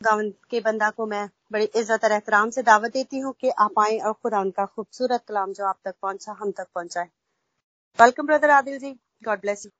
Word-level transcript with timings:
गावन 0.00 0.28
के 0.50 0.58
बंदा 0.60 0.88
को 0.90 1.06
मैं 1.06 1.28
बड़ी 1.52 1.64
इज़्ज़त 1.64 2.04
और 2.04 2.12
एहतराम 2.12 2.50
से 2.50 2.62
दावत 2.62 2.92
देती 2.92 3.18
हूँ 3.18 3.32
कि 3.40 3.48
आप 3.60 3.78
आए 3.78 3.96
और 3.98 4.12
खुदा 4.12 4.40
उनका 4.40 4.64
खूबसूरत 4.66 5.22
कलाम 5.28 5.52
जो 5.52 5.64
आप 5.66 5.78
तक 5.84 5.94
पहुँचा, 6.02 6.32
हम 6.32 6.50
तक 6.50 6.66
पहुँचाए। 6.74 7.08
Welcome 7.98 8.26
brother 8.26 8.50
Adil 8.50 8.78
ji. 8.78 8.90
God 9.24 9.40
bless 9.40 9.64
you 9.66 9.70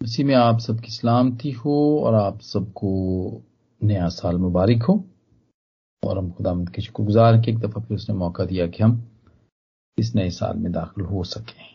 इसी 0.00 0.24
में 0.24 0.34
आप 0.34 0.58
सबकी 0.58 0.90
सलामती 0.90 1.50
हो 1.54 1.76
और 2.04 2.14
आप 2.14 2.40
सबको 2.42 2.92
नया 3.80 4.08
साल 4.08 4.38
मुबारक 4.38 4.82
हो। 4.82 4.94
और 6.02 6.18
हम 6.18 6.30
खुदा 6.30 6.54
के 6.74 6.82
शुक्रगुजार 6.82 7.36
के 7.36 7.50
एक 7.50 7.58
दफ़ा 7.58 7.80
फिर 7.80 7.96
उसने 7.96 8.16
मौका 8.16 8.44
दिया 8.44 8.66
कि 8.66 8.82
हम 8.82 8.96
इस 9.98 10.14
नए 10.14 10.30
साल 10.30 10.56
में 10.56 10.72
दाखिल 10.72 11.04
हो 11.04 11.24
सके। 11.26 11.68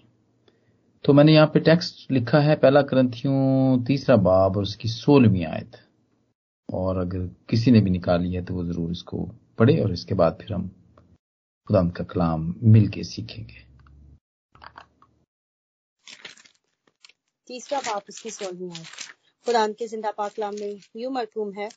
तो 1.06 1.14
मैंने 1.14 1.34
यहाँ 1.34 1.48
पे 1.48 1.60
टेक्स्ट 1.60 2.12
लिखा 2.12 2.40
है, 2.40 2.56
पहला 2.56 2.82
ग्रंथियों 2.82 3.84
तीसरा 3.86 4.16
बाब 4.24 4.58
और 4.58 4.64
उसकी 4.64 4.88
सोलहवीं 4.90 5.46
आयत। 5.46 5.78
और 6.74 6.98
अगर 6.98 7.28
किसी 7.50 7.72
ने 7.72 7.82
भी 7.82 7.90
निकाली 7.90 8.34
है 8.34 8.44
तो 8.46 8.54
वो 8.54 8.64
ज़रूर 8.66 8.92
इसको 8.92 9.18
पढ़े 9.60 9.80
और 9.82 9.92
इसके 9.94 10.16
बाद 10.16 10.38
फिर 10.42 10.54
हम 10.54 10.68
खुदाम 11.68 11.90
का 11.90 12.04
कलाम 12.04 12.54
मिल 12.64 12.88
के 12.90 13.04
सीखेंगे। 13.04 13.66
तीसरा 17.48 17.80
बाप 17.82 18.04
उसकी 18.10 18.30
सोलहवीं 18.30 18.72
आयत 18.72 18.88
खुदा 19.46 19.68
के 19.70 19.88
ज़िंदा 19.88 20.12
पाकलाम 20.12 20.56
में 20.60 20.80
यू 20.96 21.10
मरकूम 21.10 21.54
है। 21.54 21.70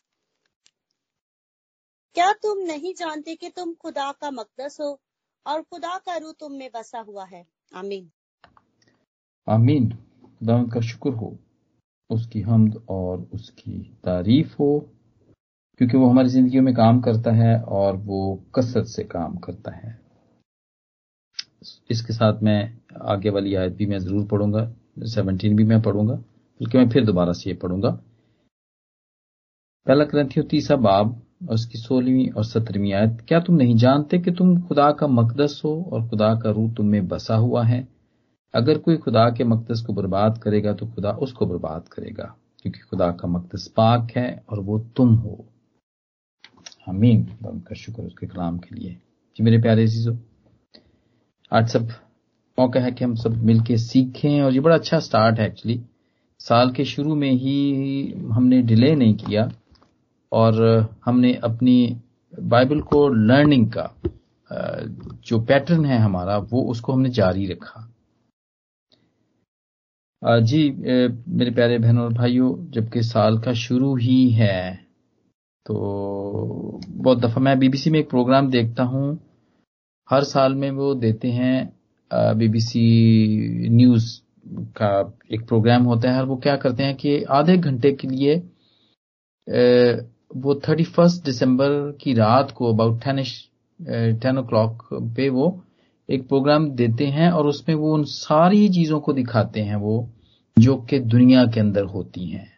क्या 2.17 2.33
तुम 2.43 2.59
नहीं 2.67 2.93
जानते 2.95 3.35
कि 3.35 3.49
तुम 3.51 3.73
खुदा 3.75 4.11
का 4.13 4.31
मकदस 4.31 4.77
हो 4.81 4.99
और 5.47 5.63
खुदा 5.63 5.97
का 5.99 6.17
रू 6.17 6.33
तुम 6.33 6.53
में 6.53 6.69
बसा 6.75 7.01
हुआ 7.01 7.25
है? 7.25 7.47
आमीन। 7.75 8.11
आमीन। 9.47 9.91
खुदा 9.91 10.63
का 10.75 10.81
शुक्र 10.81 11.11
हो। 11.13 11.37
उसकी 12.11 12.41
हमद 12.41 12.81
और 12.89 13.27
उसकी 13.35 13.81
तारीफ़ 14.05 14.55
हो, 14.59 14.79
क्योंकि 15.81 15.97
वो 15.97 16.09
हमारी 16.09 16.29
ज़िंदगी 16.29 16.61
में 16.61 16.75
काम 16.75 17.01
करता 17.01 17.31
है 17.33 17.59
और 17.59 17.97
वो 17.97 18.21
कसरत 18.55 18.87
से 18.87 19.05
काम 19.05 19.37
करता 19.37 19.71
है। 19.71 19.99
इसके 21.91 22.13
साथ 22.13 22.43
मैं 22.43 22.59
आगे 23.03 23.31
वाली 23.31 23.55
आयत 23.55 23.73
भी 23.73 23.87
मैं 23.87 23.99
ज़रूर 23.99 24.27
पढ़ूँगा 24.27 24.71
सेवनटीन 25.05 25.57
भी 25.57 25.65
मैं 25.65 25.81
पढ़ूँगा, 25.83 26.15
बल्कि 26.15 26.79
मैं 26.79 26.89
फिर 26.89 27.05
दोबारा 27.05 27.33
से 27.33 27.51
ये 27.51 27.57
पढ़ूँगा। 27.57 27.91
पहला 29.87 30.05
ग्रंथियों 30.05 30.47
तीसरा 30.47 30.77
बाब 30.79 31.21
और 31.43 31.55
उसकी 31.55 31.79
सोलहवीं 31.79 32.29
और 32.31 32.45
सत्रहवीं 32.45 32.93
आयत, 32.93 33.25
क्या 33.29 33.41
तुम 33.41 33.57
नहीं 33.57 33.77
जानते 33.77 34.19
कि 34.19 34.31
तुम 34.33 34.61
खुदा 34.69 34.91
का 34.93 35.07
मकदस 35.09 35.61
हो 35.65 35.75
और 35.93 36.09
खुदा 36.09 36.35
का 36.35 36.51
रूह 36.51 36.73
तुम 36.75 36.87
में 36.87 37.07
बसा 37.09 37.37
हुआ 37.37 37.65
है? 37.65 37.87
अगर 38.55 38.79
कोई 38.79 38.97
खुदा 38.97 39.29
के 39.31 39.45
मकदस 39.45 39.81
को 39.87 39.93
बर्बाद 39.93 40.39
करेगा 40.39 40.73
तो 40.73 40.87
खुदा 40.87 41.11
उसको 41.23 41.47
बर्बाद 41.47 41.89
करेगा, 41.89 42.25
क्योंकि 42.63 42.81
खुदा 42.81 43.11
का 43.13 43.29
मकदस 43.29 43.67
पाक 43.77 44.11
है 44.17 44.43
और 44.51 44.61
वो 44.61 44.79
तुम 44.97 45.15
हो। 45.15 45.45
हमीन 46.87 47.27
उनका 47.47 47.75
शुक्र 47.75 48.03
उसके 48.03 48.27
कलाम 48.27 48.59
के 48.59 48.75
लिए। 48.75 48.97
जी 49.37 49.45
मेरे 49.45 49.61
प्यारे 49.63 49.87
चीज़ों 49.89 50.17
आज 51.53 51.69
सब 51.69 51.89
मौका 52.59 52.81
है 52.81 52.91
कि 52.93 53.05
हम 53.05 53.15
सब 53.15 53.43
मिलके 53.45 53.77
सीखें, 53.79 54.43
और 54.43 54.53
ये 54.53 54.61
बड़ा 54.61 54.75
अच्छा 54.75 54.99
स्टार्ट 55.01 55.39
है 55.39 55.47
एक्चुअली 55.47 55.81
साल 56.41 56.71
के 56.71 56.85
शुरू 56.85 57.15
में 57.15 57.31
ही 57.33 58.13
हमने 58.33 58.61
डिले 58.63 58.95
नहीं 58.95 59.15
किया, 59.17 59.51
और 60.33 60.89
हमने 61.05 61.33
अपनी 61.45 61.97
बाइबल 62.33 62.81
को 62.83 63.09
लर्निंग 63.09 63.67
का 63.69 63.91
जो 64.51 65.41
पैटर्न 65.41 65.85
है 65.85 65.99
हमारा, 65.99 66.37
वो 66.39 66.63
उसको 66.63 66.93
हमने 66.93 67.09
जारी 67.11 67.47
रखा। 67.47 67.89
जी 70.25 70.71
मेरे 71.29 71.51
प्यारे 71.51 71.79
बहनों 71.79 72.05
और 72.05 72.13
भाइयों, 72.13 72.71
जबकि 72.71 73.03
साल 73.03 73.39
का 73.39 73.53
शुरू 73.53 73.95
ही 73.97 74.29
है 74.31 74.75
तो 75.67 76.81
बहुत 76.87 77.19
दफ़ा 77.19 77.41
मैं 77.41 77.59
बीबीसी 77.59 77.91
में 77.91 77.99
एक 78.01 78.09
प्रोग्राम 78.11 78.51
देखता 78.51 78.83
हूँ। 78.83 79.19
हर 80.09 80.25
साल 80.25 80.55
में 80.55 80.71
वो 80.71 80.95
देते 80.95 81.29
हैं 81.31 82.37
बीबीसी 82.39 83.69
न्यूज़ 83.71 84.07
का 84.79 85.19
एक 85.33 85.47
प्रोग्राम 85.49 85.85
होता 85.85 86.11
है 86.13 86.21
और 86.21 86.27
वो 86.27 86.37
क्या 86.37 86.57
करते 86.57 86.83
हैं 86.83 86.95
कि 86.97 87.23
आधे 87.33 87.57
घंटे 87.57 87.93
के 87.93 88.09
लिए 88.09 88.37
वो 90.37 90.55
थर्टी 90.69 90.85
फ़र्स्ट 90.85 91.25
दिसंबर 91.25 91.69
की 92.01 92.15
रात 92.15 92.51
को, 92.51 92.73
about 92.73 93.05
ten 93.05 93.23
ten 94.21 94.39
O 94.39 94.43
clock 94.43 94.89
पे 95.17 95.29
वो 95.29 95.64
एक 96.09 96.27
प्रोग्राम 96.29 96.69
देते 96.71 97.07
हैं 97.07 97.31
और 97.31 97.47
उसमें 97.47 97.75
वो 97.77 97.95
उन 97.95 98.05
सारी 98.05 98.69
चीज़ों 98.69 99.01
को 99.01 99.13
दिखाते 99.13 99.61
हैं 99.61 99.77
वो 99.77 100.09
जो 100.59 100.77
कि 100.91 100.99
दुनिया 100.99 101.45
के 101.47 101.61
अंदर 101.61 101.85
होती 101.85 102.25
हैं। 102.31 102.53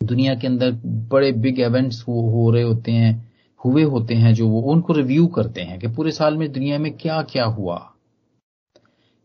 दुनिया 0.00 0.34
के 0.34 0.46
अंदर 0.46 0.72
बड़े 1.10 1.32
बिग 1.32 1.60
इवेंट्स 1.60 2.02
हो, 2.08 2.20
हो 2.30 2.50
रहे 2.50 2.62
होते 2.62 2.92
हैं 2.92 3.32
हुए 3.64 3.82
होते 3.82 4.14
हैं 4.14 4.34
जो 4.34 4.48
वो 4.48 4.60
उनको 4.72 4.92
रिव्यू 4.92 5.26
करते 5.26 5.60
हैं 5.60 5.78
कि 5.78 5.88
पूरे 5.88 6.10
साल 6.10 6.36
में 6.36 6.50
दुनिया 6.52 6.78
में 6.78 6.92
क्या 6.96 7.22
क्या 7.22 7.44
हुआ। 7.44 7.76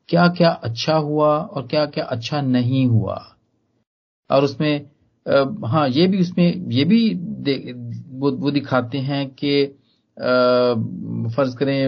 क्या 0.09 0.27
क्या 0.27 0.49
अच्छा 0.49 0.95
हुआ 0.95 1.37
और 1.37 1.67
क्या 1.67 1.85
क्या 1.85 2.05
अच्छा 2.05 2.41
नहीं 2.41 2.85
हुआ। 2.85 3.35
और 4.29 4.43
उसमें 4.43 4.89
हाँ 5.65 5.87
ये 5.89 6.07
भी 6.07 6.19
उसमें 6.19 6.69
ये 6.71 6.83
भी 6.85 7.13
वो, 7.13 8.31
वो 8.31 8.51
दिखाते 8.51 8.97
हैं 8.97 9.27
कि 9.29 9.78
फ़र्ज़ 10.19 11.55
करें, 11.57 11.87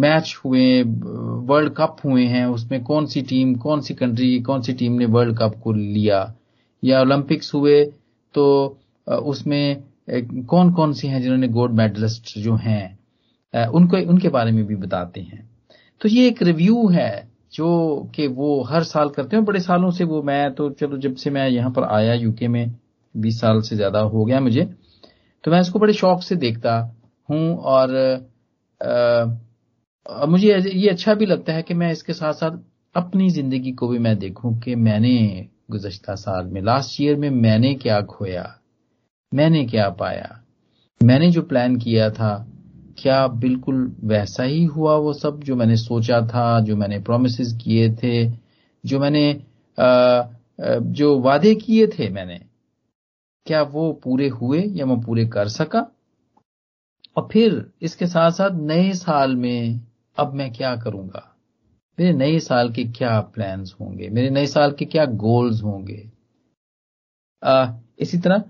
मैच 0.00 0.36
हुए, 0.44 0.82
वर्ल्ड 0.82 1.72
कप 1.76 1.96
हुए 2.04 2.24
हैं, 2.26 2.44
उसमें 2.46 2.82
कौन 2.84 3.06
सी 3.06 3.22
टीम, 3.22 3.54
कौन 3.54 3.80
सी 3.80 3.94
कंट्री, 3.94 4.38
कौन 4.40 4.62
सी 4.62 4.72
टीम 4.72 4.92
ने 4.92 5.06
वर्ल्ड 5.06 5.36
कप 5.38 5.60
को 5.64 5.72
लिया? 5.72 6.34
या 6.82 7.00
ओलंपिक्स 7.00 7.54
हुए 7.54 7.84
तो 8.34 8.78
उसमें 9.06 9.82
कौन 10.08 10.72
कौन 10.72 10.92
सी 10.92 11.08
हैं 11.08 11.20
जिन्होंने 11.22 11.48
गोल्ड 11.48 11.72
मेडलिस्ट 11.72 12.38
जो 12.38 12.54
हैं? 12.54 12.98
उनको, 13.54 13.96
उनके 14.10 14.28
बारे 14.28 14.52
में 14.52 14.64
भी 14.66 14.76
बताते 14.76 15.20
हैं। 15.20 15.48
तो 16.00 16.08
ये 16.08 16.26
एक 16.28 16.42
रिव्यू 16.42 16.86
है, 16.88 17.28
जो 17.54 18.10
कि 18.14 18.26
वो 18.26 18.62
हर 18.62 18.82
साल 18.84 19.08
करते 19.08 19.36
हैं 19.36 19.44
बड़े 19.44 19.60
सालों 19.60 19.90
से 19.90 20.04
वो 20.04 20.22
मैं 20.22 20.54
तो 20.54 20.68
चलो 20.70 20.98
जब 20.98 21.14
से 21.14 21.30
मैं 21.30 21.48
यहाँ 21.48 21.70
पर 21.70 21.84
आया 21.84 22.14
यूके 22.14 22.48
में, 22.48 22.74
बीस 23.14 23.40
साल 23.40 23.60
से 23.60 23.76
ज़्यादा 23.76 24.00
हो 24.00 24.24
गया 24.24 24.40
मुझे 24.40 24.68
तो 25.44 25.50
मैं 25.50 25.60
इसको 25.60 25.78
बड़े 25.78 25.92
शौक 25.92 26.22
से 26.22 26.36
देखता 26.36 26.80
हूँ 27.30 27.56
और 27.56 27.94
आ, 28.82 30.26
मुझे 30.26 30.58
ये 30.58 30.88
अच्छा 30.88 31.14
भी 31.14 31.26
लगता 31.26 31.52
है 31.52 31.62
कि 31.62 31.74
मैं 31.74 31.92
इसके 31.92 32.12
साथ 32.12 32.32
साथ 32.32 32.50
अपनी 32.94 33.30
ज़िंदगी 33.30 33.72
को 33.72 33.88
भी 33.88 33.98
मैं 33.98 34.18
देखूँ 34.18 34.60
कि 34.60 34.74
मैंने 34.74 35.48
गुजश्ता 35.70 36.14
साल 36.14 36.46
में 36.46 36.62
लास्ट 36.62 37.00
ईयर 37.00 37.16
में 37.16 37.30
मैंने 37.30 37.74
क्या 37.74 38.00
खोया 38.00 38.60
मैंने 39.34 39.64
क्या 39.64 39.90
पाया 39.90 40.42
मैंने 41.02 41.30
जो 41.30 41.42
प्लान 41.42 41.76
किया 41.76 42.10
था 42.10 42.46
क्या 42.98 43.26
बिल्कुल 43.26 43.96
वैसा 44.04 44.42
ही 44.42 44.64
हुआ 44.64 44.96
वो 44.96 45.12
सब 45.12 45.42
जो 45.42 45.56
मैंने 45.56 45.76
सोचा 45.76 46.20
था 46.20 46.60
जो 46.60 46.76
मैंने 46.76 46.98
प्रोमिस 46.98 47.58
किए 47.64 47.94
थे 47.94 48.30
जो 48.86 49.00
मैंने 49.00 49.42
आ, 49.78 50.22
जो 50.80 51.20
वादे 51.20 51.54
किए 51.54 51.86
थे 51.86 52.08
मैंने 52.08 52.40
क्या 53.46 53.62
वो 53.62 53.92
पूरे 53.92 54.28
हुए 54.28 54.62
या 54.62 54.86
मैं 54.86 55.00
पूरे 55.00 55.26
कर 55.26 55.48
सका? 55.48 55.90
और 57.16 57.28
फिर 57.32 57.72
इसके 57.82 58.06
साथ 58.06 58.30
साथ 58.30 58.58
नए 58.60 58.92
साल 58.92 59.36
में 59.36 59.80
अब 60.18 60.34
मैं 60.34 60.52
क्या 60.52 60.74
करूँगा? 60.76 61.22
मेरे 61.98 62.12
नए 62.12 62.38
साल 62.40 62.72
के 62.72 62.84
क्या 62.84 63.20
प्लान्स 63.34 63.74
होंगे? 63.80 64.08
मेरे 64.08 64.30
नए 64.30 64.46
साल 64.46 64.72
के 64.72 64.84
क्या 64.84 65.04
गोल्स 65.04 65.62
होंगे? 65.62 66.10
आ, 67.42 67.72
इसी 67.98 68.18
तरह 68.18 68.42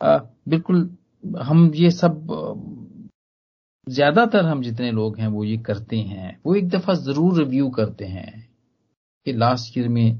आ, 0.00 0.18
बिल्कुल 0.48 0.96
हम 1.42 1.70
ये 1.74 1.90
सब 1.90 2.26
ज़्यादातर 3.86 4.44
हम 4.44 4.62
जितने 4.62 4.90
लोग 4.90 5.18
हैं 5.18 5.28
वो 5.28 5.44
ये 5.44 5.56
करते 5.58 5.96
हैं। 5.96 6.40
वो 6.46 6.54
एक 6.54 6.68
दफ़ा 6.68 6.94
ज़रूर 6.94 7.38
रिव्यू 7.38 7.68
करते 7.70 8.04
हैं 8.04 8.48
कि 9.26 9.32
लास्ट 9.32 9.78
ईयर 9.78 9.88
में 9.88 10.18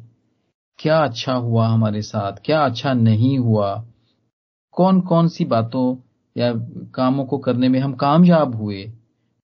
क्या 0.78 0.98
अच्छा 0.98 1.32
हुआ 1.32 1.66
हमारे 1.68 2.02
साथ 2.02 2.32
क्या 2.44 2.64
अच्छा 2.64 2.92
नहीं 2.94 3.38
हुआ। 3.38 3.72
कौन 4.76 5.00
कौन 5.00 5.28
सी 5.28 5.44
बातों 5.44 5.94
या 6.38 6.52
कामों 6.94 7.24
को 7.24 7.38
करने 7.38 7.68
में 7.68 7.80
हम 7.80 7.92
कामयाब 7.92 8.54
हुए। 8.54 8.92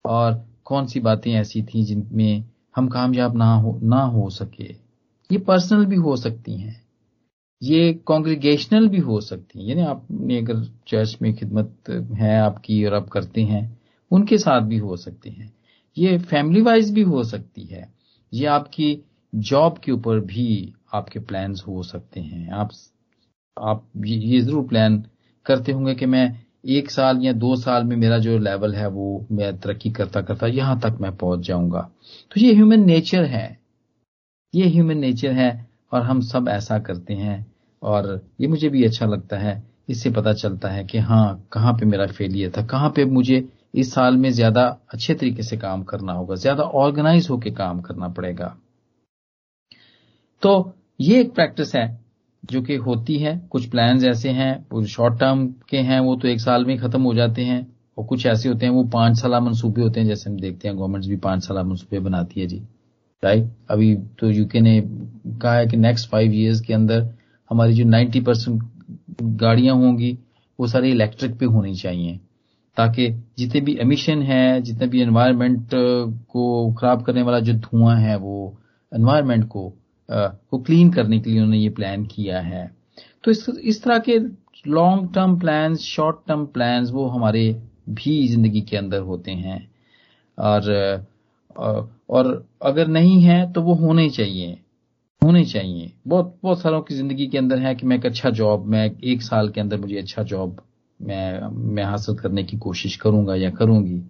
और 0.05 0.47
कौन 0.65 0.87
सी 0.87 1.01
बातें 1.01 1.33
ऐसी 1.33 1.63
थी 1.63 1.83
जिनमें 1.85 2.45
हम 2.77 2.89
कामयाब 2.89 3.37
ना 3.37 3.55
हो 3.55 3.81
ना 3.83 4.03
हो 4.03 4.31
सके? 4.31 4.65
ये 5.33 5.39
पर्सनल 5.39 5.87
भी 5.87 5.97
हो 5.97 6.17
सकती 6.17 6.57
हैं। 6.57 6.85
ये 7.63 7.93
कॉन्ग्रीगेशनल 7.93 8.89
भी 8.89 8.99
हो 8.99 9.21
सकती 9.21 9.61
हैं। 9.61 9.67
यानी 9.67 9.83
आपने 9.83 10.39
अगर 10.39 10.65
चर्च 10.89 11.19
में 11.23 11.35
खिदमत 11.35 11.77
है 12.15 12.41
आपकी 12.41 12.85
और 12.85 12.95
आप 12.95 13.09
करते 13.09 13.43
हैं, 13.43 13.79
उनके 14.11 14.39
साथ 14.39 14.61
भी 14.61 14.77
हो 14.77 14.97
सकते 14.97 15.31
हैं। 15.31 15.55
ये 15.99 16.19
फैमिली 16.19 16.61
वाइज 16.61 16.93
भी 16.93 17.03
हो 17.03 17.25
सकती 17.25 17.63
है। 17.63 17.93
ये 18.33 18.47
आपकी 18.47 19.05
जॉब 19.35 19.79
के 19.79 19.93
ऊपर 19.93 20.21
भी 20.21 20.75
आपके 20.95 21.19
प्लान्स 21.19 21.67
हो 21.69 21.83
सकते 21.83 22.21
हैं। 22.21 22.51
आप 22.51 22.71
आप 23.61 23.89
ये 24.07 24.41
ज़रूर 24.41 24.69
प्लान 24.69 25.05
करते 25.47 25.73
होंगे 25.73 25.95
कि 25.95 26.07
मैं 26.07 26.44
एक 26.65 26.91
साल 26.91 27.21
या 27.23 27.33
दो 27.33 27.55
साल 27.57 27.85
में 27.85 27.97
मेरा 27.97 28.19
जो 28.19 28.39
लेवल 28.39 28.75
है 28.75 28.87
वो 28.89 29.27
मैं 29.33 29.57
तरक्की 29.61 29.91
करता 29.91 30.21
करता 30.23 30.47
यहाँ 30.47 30.79
तक 30.81 30.99
मैं 31.01 31.17
पहुँच 31.17 31.41
जाऊँगा। 31.41 31.81
तो 32.33 32.41
ये 32.41 32.55
ह्यूमन 32.55 32.85
नेचर 32.87 33.25
है। 33.25 33.59
ये 34.55 34.69
ह्यूमन 34.69 34.99
नेचर 34.99 35.33
है 35.33 35.51
और 35.93 36.03
हम 36.03 36.21
सब 36.23 36.49
ऐसा 36.49 36.79
करते 36.79 37.15
हैं 37.15 37.45
और 37.83 38.09
ये 38.41 38.49
मुझे 38.49 38.69
भी 38.69 38.85
अच्छा 38.85 39.07
लगता 39.07 39.39
है। 39.39 39.63
इससे 39.89 40.11
पता 40.11 40.33
चलता 40.33 40.69
है 40.69 40.85
कि 40.85 40.99
हाँ 40.99 41.49
कहाँ 41.53 41.73
पे 41.73 41.87
मेरा 41.87 42.07
फेलियर 42.07 42.53
था, 42.57 42.63
कहाँ 42.63 42.91
पे 42.91 43.05
मुझे 43.05 43.49
इस 43.75 43.93
साल 43.95 44.17
में 44.17 44.31
ज़्यादा 44.31 44.65
अच्छे 44.93 45.15
तरीके 45.15 45.43
से 45.43 45.57
काम 45.57 45.83
करना 45.83 46.13
होगा, 46.13 46.35
ज़्यादा 46.35 46.63
ऑर्गेनाइज 46.63 47.29
होकर 47.31 47.51
काम 47.51 47.81
करना 47.81 48.09
पड़ेगा। 48.09 48.57
तो 50.43 50.73
ये 51.01 51.21
एक 51.21 51.35
प्रैक्टिस 51.35 51.75
है। 51.77 51.87
जो 52.45 52.61
कि 52.63 52.77
होती 52.77 53.17
है, 53.19 53.37
कुछ 53.51 53.67
प्लान 53.67 54.05
ऐसे 54.05 54.29
हैं 54.31 54.85
शॉर्ट 54.87 55.19
टर्म 55.21 55.47
के 55.69 55.79
हैं, 55.79 56.01
वो 56.01 56.17
तो 56.17 56.29
एक 56.29 56.41
साल 56.41 56.65
में 56.65 56.77
खत्म 56.79 57.03
हो 57.03 57.15
जाते 57.15 57.43
हैं, 57.43 57.67
और 57.99 58.05
कुछ 58.05 58.27
ऐसे 58.27 58.49
होते 58.49 58.67
हैं, 58.67 58.73
वो 58.73 58.85
पाँच 58.85 59.21
साल 59.21 59.35
मनसूबे 59.43 59.83
होते 59.83 60.01
हैं, 60.01 60.07
जैसे 60.07 60.31
हम 60.31 60.37
देखते 60.37 60.69
हैं 60.69 60.77
गवर्नमेंट 60.79 61.07
भी 61.07 61.17
पाँच 61.17 61.43
साल 61.43 61.63
मनसूबे 61.67 61.99
बनाती 62.01 62.41
है 62.41 62.47
जी। 62.47 62.63
राइट 63.23 63.49
अभी 63.71 63.95
तो 64.19 64.31
यूके 64.31 64.61
ने 64.61 64.81
कहा 65.43 65.55
है 65.55 65.67
कि 65.67 65.77
नेक्स्ट 65.77 66.09
फाइव 66.11 66.33
ईयर्स 66.35 66.61
के 66.61 66.75
अंदर 66.75 67.09
हमारी 67.51 67.75
जो 67.75 67.85
नाइन्टी 67.85 68.21
परसेंट 68.21 68.63
गाड़ियाँ 69.23 69.77
होंगी, 69.77 70.19
वो 70.59 70.67
सारी 70.67 70.91
इलेक्ट्रिक 70.91 71.39
पे 71.39 71.47
होनी 71.47 71.75
चाहिए, 71.75 72.19
ताकि 72.77 73.09
जितने 73.39 73.61
भी 73.61 73.77
एमिशन 73.81 74.23
है, 74.23 74.61
जितने 74.63 74.87
भी 74.87 75.03
एनवायरमेंट 75.03 75.69
को 75.75 76.73
खराब 76.73 77.03
करने 77.03 77.23
वाला 77.23 77.39
जो 77.41 77.53
धुआँ 77.55 77.97
है, 77.97 78.17
वो 78.17 78.59
एनवायरमेंट 78.93 79.45
को 79.45 79.73
को 80.09 80.59
क्लीन 80.59 80.91
करने 80.93 81.19
के 81.21 81.31
लिए 81.31 81.39
उन्होंने 81.39 81.59
ये 81.59 81.69
प्लान 81.71 82.05
किया 82.07 82.41
है। 82.41 82.67
तो 83.25 83.31
इस 83.31 83.83
तरह 83.85 83.99
के 84.09 84.19
long 84.65 85.13
term 85.15 85.39
plan 85.41 85.77
short 85.77 86.17
term 86.29 86.45
plan 86.47 86.85
वो 86.93 87.07
हमारे 87.09 87.51
भी 87.91 88.27
ज़िंदगी 88.29 88.61
के 88.61 88.77
अंदर 88.77 89.01
होते 89.03 89.31
हैं। 89.33 89.59
और 90.39 91.07
और 91.57 92.47
अगर 92.63 92.87
नहीं 92.89 93.21
है 93.23 93.53
तो 93.53 93.63
वो 93.63 93.75
होने 93.77 94.09
चाहिए। 94.11 94.57
होने 95.23 95.45
चाहिए। 95.45 95.93
बहुत 96.07 96.35
बहुत 96.43 96.61
सारों 96.61 96.81
की 96.83 96.95
ज़िंदगी 96.95 97.27
के 97.27 97.39
अंदर 97.39 97.59
है 97.59 97.75
कि 97.75 97.87
मैं 97.87 97.97
एक 97.97 98.07
अच्छा 98.07 98.31
जॉब 98.33 98.67
मैं 98.67 98.91
एक 99.05 99.23
साल 99.23 99.49
के 99.49 99.61
अंदर 99.61 99.81
मुझे 99.81 99.97
अच्छा 99.99 100.23
जॉब 100.25 100.57
मैं 101.01 101.41
मैं 101.75 101.85
हासिल 101.85 102.15
करने 102.15 102.43
की 102.45 102.57
कोशिश 102.59 102.97
करूँगा 102.97 103.35
या 103.35 103.51
करूँगी। 103.51 104.01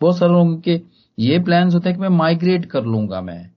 बहुत 0.00 0.18
सारे 0.18 0.32
लोगों 0.32 0.56
के 0.58 0.80
ये 1.18 1.38
प्लान 1.38 1.70
होते 1.70 1.88
हैं 1.88 1.96
कि 1.96 2.02
मैं 2.02 2.08
माइग्रेट 2.10 2.64
कर 2.66 2.84
लूँगा 2.84 3.20
मैं। 3.20 3.50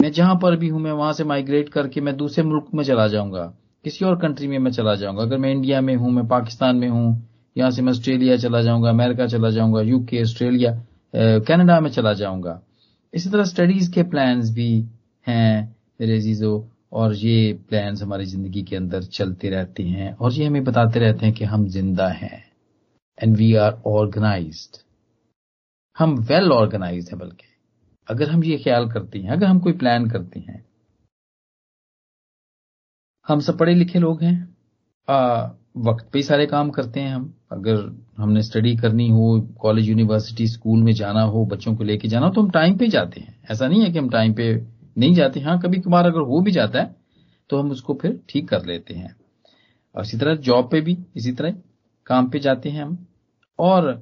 मैं 0.00 0.10
जहाँ 0.12 0.34
पर 0.42 0.56
भी 0.56 0.68
हूँ, 0.68 0.80
मैं 0.80 0.92
वहाँ 0.92 1.12
से 1.12 1.24
माइग्रेट 1.24 1.68
करके 1.68 2.00
मैं 2.00 2.16
दूसरे 2.16 2.44
मुल्क 2.44 2.66
में 2.74 2.82
चला 2.84 3.06
जाऊँगा। 3.08 3.44
किसी 3.84 4.04
और 4.04 4.16
कंट्री 4.20 4.48
में 4.48 4.58
मैं 4.58 4.70
चला 4.72 4.94
जाऊँगा। 4.94 5.22
अगर 5.22 5.38
मैं 5.38 5.50
इंडिया 5.52 5.80
में 5.80 5.94
हूँ, 5.96 6.10
मैं 6.12 6.26
पाकिस्तान 6.28 6.76
में 6.76 6.88
हूँ, 6.88 7.28
यहाँ 7.56 7.70
से 7.70 7.82
मैं 7.82 7.92
ऑस्ट्रेलिया 7.92 8.36
चला 8.36 8.60
जाऊँगा, 8.62 8.90
अमेरिका 8.90 9.26
चला 9.26 9.50
जाऊँगा 9.50 9.80
यूके 9.82 10.22
ऑस्ट्रेलिया 10.22 10.72
कनाडा 11.14 11.80
में 11.80 11.90
चला 11.90 12.12
जाऊँगा। 12.12 12.60
इसी 13.14 13.30
तरह 13.30 13.44
स्टडीज़ 13.44 13.90
के 13.92 14.02
प्लान्स 14.04 14.50
भी 14.54 14.70
हैं 15.26 15.76
मेरे 16.00 16.18
जीजो 16.20 16.52
और 16.92 17.14
ये 17.14 17.52
प्लान्स 17.68 18.02
हमारी 18.02 18.24
ज़िंदगी 18.24 18.62
के 18.62 18.76
अंदर 18.76 19.02
चलते 19.02 19.50
रहते 19.50 19.82
हैं, 19.82 20.12
और 20.14 20.32
ये 20.32 20.46
हमें 20.46 20.64
बताते 20.64 21.00
रहते 21.00 21.26
हैं 21.26 21.34
कि 21.34 21.44
हम 21.44 21.66
ज़िंदा 21.68 22.08
हैं 22.08 22.44
एंड 23.18 23.36
वी 23.36 23.54
आर 23.56 23.80
ऑर्गेनाइज्ड 23.86 24.78
हम 25.96 26.14
वेल 26.28 26.52
ऑर्गेनाइज 26.52 27.08
हैं 27.10 27.18
बल्कि। 27.18 27.46
अगर 28.08 28.30
हम 28.30 28.44
ये 28.44 28.56
ख्याल 28.58 28.88
करते 28.90 29.18
हैं 29.18 29.30
अगर 29.30 29.46
हम 29.46 29.58
कोई 29.60 29.72
प्लान 29.72 30.08
करते 30.10 30.40
हैं 30.40 30.64
हम 33.26 33.40
सब 33.40 33.58
पढ़े 33.58 33.74
लिखे 33.74 33.98
लोग 33.98 34.22
हैं। 34.22 34.36
आ, 35.08 35.48
वक्त 35.78 36.08
पे 36.12 36.18
ही 36.18 36.22
सारे 36.22 36.46
काम 36.46 36.70
करते 36.70 37.00
हैं 37.00 37.10
हम। 37.10 37.32
अगर 37.52 37.76
हमने 38.18 38.42
स्टडी 38.42 38.74
करनी 38.76 39.08
हो 39.10 39.40
कॉलेज 39.60 39.88
यूनिवर्सिटी 39.88 40.46
स्कूल 40.46 40.82
में 40.82 40.92
जाना 40.92 41.22
हो 41.24 41.44
बच्चों 41.46 41.74
को 41.76 41.84
लेके 41.84 42.08
जाना 42.08 42.26
हो 42.26 42.32
तो 42.32 42.42
हम 42.42 42.50
टाइम 42.50 42.76
पे 42.78 42.88
जाते 42.88 43.20
हैं। 43.20 43.36
ऐसा 43.50 43.68
नहीं 43.68 43.82
है 43.82 43.90
कि 43.92 43.98
हम 43.98 44.08
टाइम 44.10 44.34
पे 44.34 44.52
नहीं 44.98 45.14
जाते। 45.14 45.40
हाँ 45.40 45.58
कभी 45.60 45.80
कभार 45.80 46.06
अगर 46.06 46.20
हो 46.20 46.40
भी 46.40 46.50
जाता 46.50 46.80
है 46.80 46.94
तो 47.50 47.58
हम 47.58 47.70
उसको 47.70 47.94
फिर 47.94 48.20
ठीक 48.28 48.48
कर 48.48 48.64
लेते 48.66 48.94
हैं। 48.94 49.14
और 49.94 50.02
इसी 50.02 50.18
तरह 50.18 50.34
जॉब 50.42 50.70
पे 50.70 50.80
भी 50.80 50.96
इसी 51.16 51.32
तरह 51.32 51.54
काम 52.06 52.28
पे 52.30 52.38
जाते 52.38 52.68
हैं 52.68 52.82
हम। 52.82 53.06
और 53.58 53.92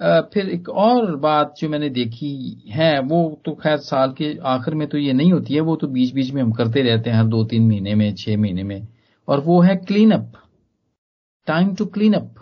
फिर 0.00 0.48
एक 0.50 0.68
और 0.68 1.14
बात 1.18 1.54
जो 1.58 1.68
मैंने 1.68 1.88
देखी 1.90 2.62
है, 2.68 3.00
वो 3.00 3.40
तो 3.44 3.52
खैर 3.54 3.76
साल 3.78 4.12
के 4.12 4.36
आखिर 4.48 4.74
में 4.74 4.86
तो 4.88 4.98
ये 4.98 5.12
नहीं 5.12 5.32
होती 5.32 5.54
है, 5.54 5.60
वो 5.60 5.76
तो 5.76 5.86
बीच 5.88 6.12
बीच 6.14 6.30
में 6.32 6.42
हम 6.42 6.52
करते 6.52 6.82
रहते 6.82 7.10
हैं, 7.10 7.16
हर 7.16 7.26
दो 7.26 7.44
तीन 7.44 7.66
महीने 7.68 7.94
में, 7.94 8.14
छह 8.14 8.36
महीने 8.36 8.62
में। 8.62 8.86
और 9.28 9.40
वो 9.40 9.60
है 9.60 9.76
clean 9.78 10.10
up 10.10 10.32
time 11.46 11.74
to 11.74 11.86
clean 11.88 12.14
up 12.14 12.34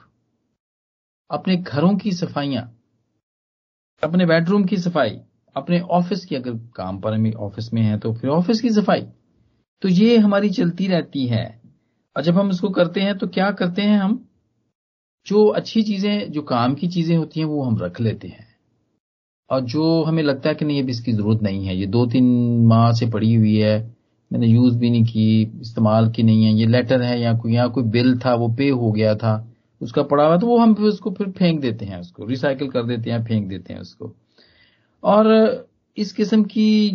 अपने 1.30 1.56
घरों 1.56 1.96
की 1.96 2.12
सफाइयाँ, 2.12 2.62
अपने 4.02 4.26
बेडरूम 4.26 4.64
की 4.64 4.76
सफ़ाई, 4.76 5.18
अपने 5.56 5.80
ऑफ़िस 5.80 6.24
की 6.24 6.36
अगर 6.36 6.52
काम 6.76 7.00
पर 7.00 7.14
हम 7.14 7.30
ऑफ़िस 7.40 7.72
में 7.74 7.82
है 7.82 7.98
तो 7.98 8.12
फिर 8.12 8.30
ऑफ़िस 8.30 8.60
की 8.60 8.70
सफ़ाई। 8.70 9.06
तो 9.82 9.88
ये 9.88 10.16
हमारी 10.18 10.50
चलती 10.50 10.86
रहती 10.86 11.26
है। 11.26 11.44
और 12.16 12.22
जब 12.22 12.38
हम 12.38 12.50
इसको 12.50 12.68
करते 12.70 13.00
हैं 13.00 13.16
तो 13.18 13.26
क्या 13.28 13.50
करते 13.52 13.82
हैं 13.82 13.98
हम? 13.98 14.27
जो 15.28 15.46
अच्छी 15.46 15.82
चीज़ें, 15.82 16.30
जो 16.32 16.42
काम 16.42 16.74
की 16.74 16.88
चीज़ें 16.88 17.16
होती 17.16 17.40
हैं, 17.40 17.46
वो 17.46 17.62
हम 17.62 17.78
रख 17.78 18.00
लेते 18.00 18.28
हैं। 18.28 18.46
और 19.50 19.60
जो 19.60 20.02
हमें 20.02 20.22
लगता 20.22 20.48
है 20.48 20.54
कि 20.54 20.64
नहीं, 20.64 20.82
अब 20.82 20.88
इसकी 20.88 21.12
ज़रूरत 21.12 21.42
नहीं 21.42 21.66
है, 21.66 21.76
ये 21.76 21.86
दो 21.86 22.06
तीन 22.06 22.26
माह 22.66 22.92
से 22.92 23.06
पड़ी 23.10 23.34
हुई 23.34 23.56
है, 23.56 23.78
मैंने 24.30 24.46
यूज़ 24.46 24.76
भी 24.78 24.90
नहीं 24.90 25.04
की, 25.04 25.42
इस्तेमाल 25.60 26.10
की 26.10 26.22
नहीं 26.22 26.44
है, 26.44 26.52
ये 26.52 26.66
लेटर 26.66 27.02
है 27.02 27.20
या 27.20 27.32
कोई 27.34 27.52
यहाँ 27.52 27.70
कोई 27.70 27.84
बिल 27.84 28.18
था, 28.18 28.34
वो 28.34 28.48
पे 28.48 28.68
हो 28.70 28.92
गया 28.92 29.14
था, 29.14 29.34
उसका 29.80 30.02
पड़ा 30.02 30.24
हुआ 30.26 30.36
तो 30.36 30.46
वो 30.46 30.58
हम 30.58 30.74
उसको 30.74 31.10
फिर 31.10 31.30
फेंक 31.30 31.60
देते 31.60 31.84
हैं 31.84 31.98
उसको 32.00 32.24
रिसाइकिल 32.26 32.68
कर 32.68 32.82
देते 32.82 33.10
हैं 33.10 33.24
फेंक 33.24 33.48
देते 33.48 33.72
हैं 33.72 33.80
उसको। 33.80 34.12
और 35.02 35.68
इस 35.96 36.12
किस्म 36.12 36.42
की 36.44 36.90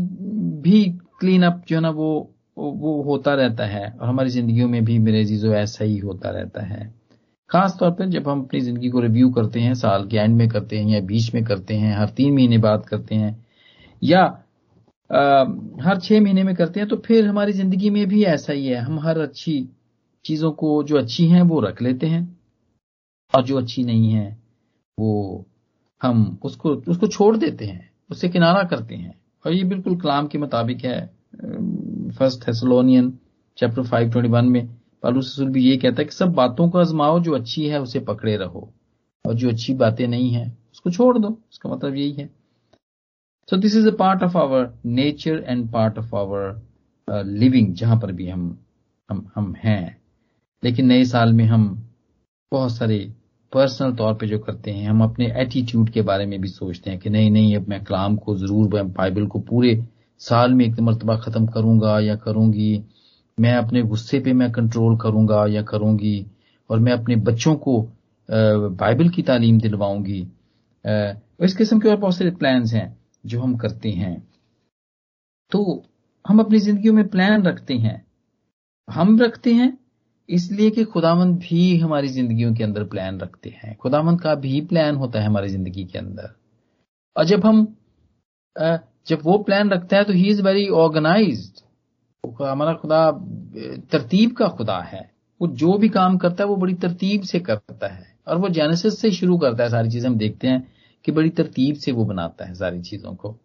भी 0.64 0.84
क्लीन 1.20 1.44
अप 1.44 1.64
जो 1.68 1.76
है 1.76 1.82
ना, 1.82 1.90
वो 1.90 2.30
वो 2.58 3.02
होता 3.02 3.34
रहता 3.34 3.66
है, 3.66 3.86
और 3.92 4.08
हमारी 4.08 4.30
जिंदगियों 4.30 4.68
में 4.70 4.84
भी 4.86 4.98
मेरे 5.00 5.26
चीज़ों 5.26 5.54
ऐसा 5.54 5.86
ही 5.86 5.98
होता 5.98 6.30
रहता 6.30 6.64
है। 6.64 6.94
खास 7.54 7.76
तौर 7.80 7.92
पर 7.92 8.10
जब 8.10 8.28
हम 8.30 8.42
अपनी 8.42 8.60
ज़िंदगी 8.62 8.90
को 8.90 9.00
रिव्यू 9.00 9.30
करते 9.32 9.60
हैं 9.60 9.74
साल 9.76 10.08
के 10.08 10.18
एंड 10.18 10.36
में 10.38 10.48
करते 10.50 10.78
हैं 10.78 10.88
या 10.88 11.00
बीच 11.08 11.34
में 11.34 11.44
करते 11.46 11.74
हैं 11.76 11.96
हर 11.98 12.10
तीन 12.10 12.34
महीने 12.34 12.58
बाद 12.58 12.86
करते 12.86 13.16
हैं 13.16 13.36
या 14.02 14.22
आ, 15.10 15.44
हर 15.82 16.00
छह 16.00 16.22
महीने 16.22 16.44
में 16.44 16.56
करते 16.56 16.80
हैं 16.80 16.88
तो 16.90 16.96
फिर 16.98 17.28
हमारी 17.28 17.52
ज़िंदगी 17.54 17.90
में 17.90 18.06
भी 18.08 18.24
ऐसा 18.26 18.54
ही 18.54 18.68
है। 18.68 18.78
हम 18.78 19.00
हर 19.00 19.20
अच्छी 19.20 19.56
चीज़ों 20.26 20.52
को 20.52 20.84
जो 20.84 20.98
अच्छी 20.98 21.28
हैं 21.28 21.42
वो 21.44 21.60
रख 21.62 21.82
लेते 21.82 22.08
हैं 22.08 22.22
और 23.34 23.44
जो 23.44 23.58
अच्छी 23.58 23.84
नहीं 23.84 24.12
है 24.12 24.28
वो 24.98 25.46
हम 26.02 26.40
उसको 26.44 26.70
उसको 26.92 27.08
छोड़ 27.08 27.36
देते 27.38 27.66
हैं 27.66 27.90
उससे 28.12 28.30
किनारा 28.30 28.64
करते 28.64 28.96
हैं। 28.96 29.14
और 29.46 29.54
ये 29.54 29.64
बिल्कुल 29.64 30.00
कलाम 30.00 30.28
के 30.28 30.38
मुताबिक 30.38 30.86
है। 30.86 31.00
First 32.18 32.48
Thessalonian 32.48 33.12
chapter 33.58 33.84
five 33.84 34.12
twenty 34.12 34.30
one 34.30 34.46
में 34.46 34.68
पालूस 35.04 35.26
रसूल 35.26 35.50
भी 35.50 35.64
ये 35.64 35.78
कहता 35.78 36.02
है 36.02 36.06
कि 36.06 36.12
सब 36.12 36.34
बातों 36.34 36.70
को 36.70 36.78
आजमाओ, 36.80 37.20
जो 37.20 37.36
अच्छी 37.36 37.68
है 37.68 37.82
उसे 37.82 38.00
पकड़े 38.00 38.36
रहो, 38.38 38.70
और 39.26 39.34
जो 39.34 39.50
अच्छी 39.50 39.74
बातें 39.74 40.08
नहीं 40.08 40.32
है, 40.32 40.46
उसको 40.74 40.90
छोड़ 40.92 41.18
दो। 41.18 41.28
उसका 41.28 41.70
मतलब 41.70 41.96
यही 41.96 42.12
है। 42.12 42.30
So 43.50 43.58
this 43.58 43.76
is 43.76 43.88
a 43.88 43.96
part 43.96 44.24
of 44.24 44.38
our 44.38 44.74
nature 44.86 45.44
and 45.48 45.72
part 45.72 45.98
of 46.00 46.16
our 46.16 46.62
living 47.08 47.74
जहाँ 47.74 48.00
पर 48.00 48.12
भी 48.12 48.28
हम 48.30 48.58
हम 49.10 49.26
हम 49.36 49.54
हैं। 49.64 49.98
लेकिन 50.64 50.86
नए 50.86 51.04
साल 51.06 51.34
में 51.34 51.46
हम 51.46 51.66
बहुत 52.52 52.72
सारे 52.72 52.98
पर्सनल 53.54 53.94
तौर 53.94 54.14
पे 54.14 54.28
जो 54.28 54.38
करते 54.40 54.72
हैं, 54.72 54.90
हम 54.90 55.04
अपने 55.04 55.26
एटीट्यूड 55.42 55.90
के 55.90 56.02
बारे 56.02 56.26
में 56.26 56.40
भी 56.42 56.48
सोचते 56.48 56.90
हैं 56.90 57.00
कि 57.00 57.10
नहीं 57.10 57.32
नहीं, 57.32 57.56
अब 57.56 57.68
मैं 57.70 57.84
कलाम 57.84 58.16
को 58.16 58.36
ज़रूर 58.38 58.84
बाइबल 58.84 59.26
को 59.28 59.40
पूरे 59.40 59.84
साल 60.22 60.54
में 60.54 60.66
एक 60.66 60.80
मरतबा 60.80 61.16
खत्म 61.18 61.46
करूँगा 61.48 62.00
या 62.00 62.16
करूँगी। 62.16 62.84
मैं 63.38 63.54
अपने 63.56 63.82
गुस्से 63.84 64.20
पे 64.20 64.34
मैं 64.34 64.52
कंट्रोल 64.52 64.98
करूँगा 64.98 65.46
या 65.48 65.62
करूँगी 65.64 66.26
और 66.70 66.80
मैं 66.80 66.94
अपने 66.94 67.16
बच्चों 67.22 67.56
को 67.58 67.82
बाइबल 68.30 69.10
की 69.10 69.22
तालीम 69.22 69.60
दिलवाऊँगी। 69.60 70.22
इस 71.46 71.56
किस्म 71.58 71.80
के 71.80 71.90
और 71.90 71.96
बहुत 71.98 72.16
सारे 72.16 72.32
प्लान्स 72.32 72.74
हैं 72.74 72.88
जो 73.26 73.42
हम 73.42 73.56
करते 73.58 73.90
हैं। 73.92 74.16
तो 75.52 75.84
हम 76.26 76.40
अपनी 76.40 76.60
ज़िंदगी 76.60 76.92
में 76.92 77.08
प्लान 77.08 77.44
रखते 77.44 77.74
हैं। 77.76 78.02
हम 78.88 79.20
रखते 79.20 79.54
हैं 79.54 79.78
इसलिए 80.30 80.70
कि 80.70 80.84
खुदामंद 80.84 81.38
भी 81.40 81.78
हमारी 81.78 82.08
जिंदगियों 82.10 82.54
के 82.56 82.64
अंदर 82.64 82.84
प्लान 82.84 83.20
रखते 83.20 83.50
हैं। 83.56 83.76
खुदामंद 83.78 84.22
का 84.22 84.36
भी 84.36 84.62
प्लान 84.62 84.96
होता 84.96 85.20
है 85.20 85.26
हमारी 85.26 85.48
ज़िंदगी 85.50 85.84
के 85.84 85.98
अंदर। 86.00 86.30
और 87.16 87.26
जब 87.26 87.46
हम 87.46 87.66
जब 89.08 89.20
वो 89.24 89.38
प्लान 89.38 89.70
रखता 89.70 89.98
है 89.98 90.04
तो 90.04 90.14
ही 90.14 90.30
इज़ 90.30 90.42
वेरी 90.42 90.68
ऑर्गेनाइज 90.70 91.52
हमारा 92.28 92.74
खुदा 92.74 93.12
तरतीब 93.92 94.32
का 94.32 94.48
खुदा 94.48 94.80
है। 94.80 95.12
वो 95.42 95.48
जो 95.48 95.78
भी 95.78 95.90
काम 95.90 96.18
करता 96.18 96.44
है, 96.44 96.50
वो 96.50 96.56
बड़ी 96.56 96.74
तरतीब 96.74 97.22
से 97.22 97.40
करता 97.40 97.88
है। 97.88 98.16
और 98.28 98.38
वो 98.38 98.50
जेनेसिस 98.50 99.00
से 99.00 99.12
शुरू 99.12 99.38
करता 99.38 99.64
है, 99.64 99.70
सारी 99.70 99.90
चीज़ें 99.90 100.10
हम 100.10 100.18
देखते 100.18 100.48
हैं 100.48 100.68
कि 101.06 101.12
बड़ी 101.12 101.30
तरतीब 101.30 101.76
से 101.76 101.92
वो 101.92 102.06
बनाता 102.06 102.46
है 102.46 102.54
सारी 102.54 102.82
चीज़ों 102.82 103.14
को। 103.14 103.38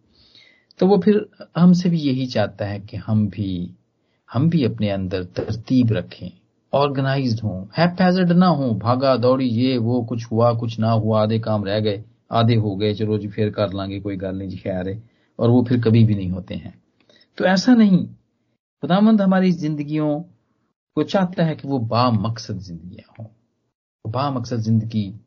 तो 0.79 0.87
वो 0.87 0.99
फिर 0.99 1.29
हमसे 1.57 1.89
भी 1.89 1.99
यही 1.99 2.27
चाहता 2.27 2.65
है 2.65 2.81
कि 2.81 2.97
हम 2.97 3.29
भी 3.29 3.71
हम 4.33 4.51
भी 4.51 4.65
अपने 4.65 4.91
अंदर 4.91 5.25
तरतीब 5.25 5.93
रखें 5.93 6.31
ऑर्गेनाइज 6.73 7.41
हो 7.45 7.69
हैपेजर्ड 7.79 8.33
ना 8.33 8.47
हो, 8.47 8.75
भागा, 8.75 9.17
दौड़ी, 9.17 9.47
ये, 9.47 9.79
वो, 9.79 10.03
कुछ 10.03 10.25
हुआ, 10.33 10.53
कुछ 10.53 10.79
ना 10.79 10.91
हुआ, 10.91 11.23
आधे 11.23 11.39
काम 11.39 11.65
रह 11.65 11.81
गए, 11.81 12.05
आधे 12.33 12.55
हो 12.55 12.77
गए, 12.77 12.95
चलो 12.95 13.19
जी, 13.19 13.29
फिर 13.29 13.51
कर 13.51 13.73
लांगे, 13.73 14.01
कोई 14.01 14.17
गल 14.17 14.37
नहीं, 14.37 14.49
जी, 14.49 14.57
खैर 14.57 14.89
है। 14.89 15.03
और 15.39 15.51
वो 15.51 15.63
फिर 15.63 15.81
कभी 15.81 16.05
भी 16.05 16.15
नहीं 16.15 16.31
होते 16.31 16.55
हैं। 16.55 16.83
तो 17.39 17.45
ऐसा 17.45 17.75
नहीं 17.75 18.07
खुदामंद 18.83 19.23
हमारी 19.23 19.53
जिंदगियों 19.53 20.21
को 20.97 21.03
चाहता 21.03 21.45
है 21.45 21.57
कि 21.57 21.69
वो 21.69 21.79
बा 21.79 22.11
मकसद 22.11 22.59
जिंदगियाँ 22.59 23.15
हों। 23.21 23.27
बामकसद 24.11 24.57
ज़िंदगी 24.57 25.21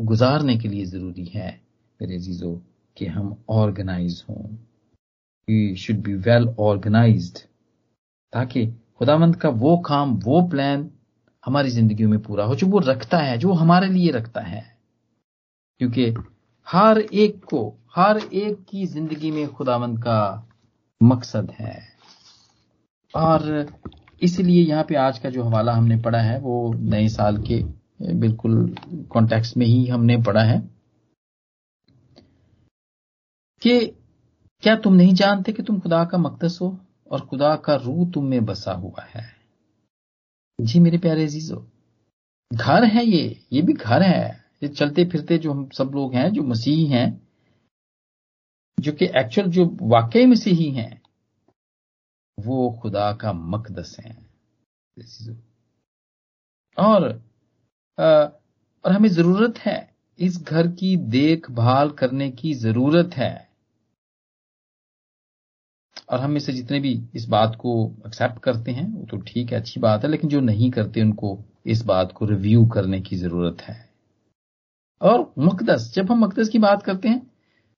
गुजारने 0.00 0.58
के 0.58 0.68
लिए 0.68 0.84
ज़रूरी 0.84 1.24
है, 1.24 1.60
मेरे 2.00 2.16
अजीजों, 2.16 2.56
कि 2.96 3.06
हम 3.06 3.44
ऑर्गेनाइज 3.48 4.24
हों। 4.30 4.54
We 5.48 5.76
should 5.76 5.96
be 5.96 6.14
well 6.14 6.48
organised 6.58 7.38
ताकि 8.32 8.66
खुदावंत 8.66 9.36
का 9.36 9.48
वो 9.48 9.76
काम, 9.76 10.16
वो 10.16 10.48
प्लान 10.48 10.90
हमारी 11.44 11.70
ज़िंदगी 11.70 12.06
में 12.06 12.22
पूरा 12.22 12.44
हो, 12.44 12.54
जो 12.54 12.66
वो 12.66 12.78
रखता 12.78 13.18
है, 13.18 13.38
जो 13.38 13.52
हमारे 13.52 13.88
लिए 13.88 14.10
रखता 14.10 14.40
है। 14.40 14.78
क्योंकि 15.78 16.14
हर 16.68 16.98
एक 16.98 17.44
को, 17.44 17.74
हर 17.96 18.18
एक 18.18 18.64
की 18.68 18.86
ज़िंदगी 18.86 19.30
में 19.30 19.48
खुदावंत 19.48 19.98
का 19.98 20.48
मकसद 21.02 21.50
है। 21.50 21.91
और 23.14 23.66
इसलिए 24.22 24.62
यहाँ 24.64 24.84
पे 24.84 24.94
आज 24.94 25.18
का 25.18 25.30
जो 25.30 25.42
हवाला 25.44 25.72
हमने 25.72 25.96
पढ़ा 25.96 26.20
है, 26.20 26.38
वो 26.38 26.72
नए 26.74 27.08
साल 27.08 27.42
के 27.42 27.62
बिल्कुल 28.14 28.76
कॉन्टेक्स्ट 29.10 29.56
में 29.56 29.66
ही 29.66 29.86
हमने 29.86 30.16
पढ़ा 30.16 30.42
है। 30.42 30.60
कि 33.62 33.86
क्या 34.62 34.76
तुम 34.76 34.94
नहीं 34.94 35.14
जानते 35.14 35.52
कि 35.52 35.62
तुम 35.62 35.80
खुदा 35.80 36.04
का 36.04 36.18
मकदस 36.18 36.58
हो 36.62 36.78
और 37.10 37.20
खुदा 37.20 37.56
का 37.56 37.74
रूह 37.74 38.10
तुम 38.10 38.24
में 38.24 38.44
बसा 38.44 38.72
हुआ 38.72 39.02
है? 39.02 39.36
जी 40.60 40.78
मेरे 40.80 40.98
प्यारे 40.98 41.24
अजीजो, 41.24 41.66
घर 42.52 42.84
है 42.84 43.04
ये 43.04 43.42
ये 43.52 43.62
भी 43.62 43.72
घर 43.72 44.02
है। 44.02 44.44
ये 44.62 44.68
चलते 44.68 45.04
फिरते 45.04 45.38
जो 45.38 45.52
हम 45.52 45.68
सब 45.68 45.92
लोग 45.94 46.14
हैं, 46.14 46.32
जो 46.32 46.42
मसीही 46.42 46.86
हैं, 46.86 47.28
जो 48.80 48.92
कि 48.92 49.04
एक्चुअल 49.04 49.50
जो 49.50 49.78
वाकई 49.82 50.26
मसीही 50.26 50.70
हैं 50.70 51.01
वो 52.38 52.70
खुदा 52.82 53.12
का 53.12 53.32
मकदस 53.32 53.96
है। 54.00 54.16
और 56.76 57.04
आ, 57.98 58.04
और 58.04 58.92
हमें 58.92 59.08
ज़रूरत 59.08 59.58
है 59.58 59.76
इस 60.18 60.42
घर 60.42 60.66
की 60.68 60.96
देखभाल 60.96 61.90
करने 61.90 62.30
की 62.30 62.52
ज़रूरत 62.54 63.14
है। 63.16 63.32
और 66.10 66.20
हम 66.20 66.36
इसे 66.36 66.52
जितने 66.52 66.80
भी 66.80 66.92
इस 67.14 67.28
बात 67.28 67.56
को 67.56 67.72
एक्सेप्ट 68.06 68.38
करते 68.38 68.70
हैं 68.70 68.86
वो 68.92 69.04
तो 69.06 69.16
ठीक 69.18 69.52
है 69.52 69.58
अच्छी 69.58 69.80
बात 69.80 70.04
है 70.04 70.10
लेकिन 70.10 70.30
जो 70.30 70.40
नहीं 70.40 70.70
करते 70.70 71.02
उनको 71.02 71.38
इस 71.66 71.82
बात 71.84 72.12
को 72.12 72.26
रिव्यू 72.26 72.64
करने 72.66 73.00
की 73.00 73.16
ज़रूरत 73.16 73.60
है। 73.60 73.76
और 75.00 75.32
मकदस 75.38 75.92
जब 75.94 76.10
हम 76.12 76.24
मकदस 76.24 76.48
की 76.48 76.58
बात 76.58 76.82
करते 76.82 77.08
हैं 77.08 77.30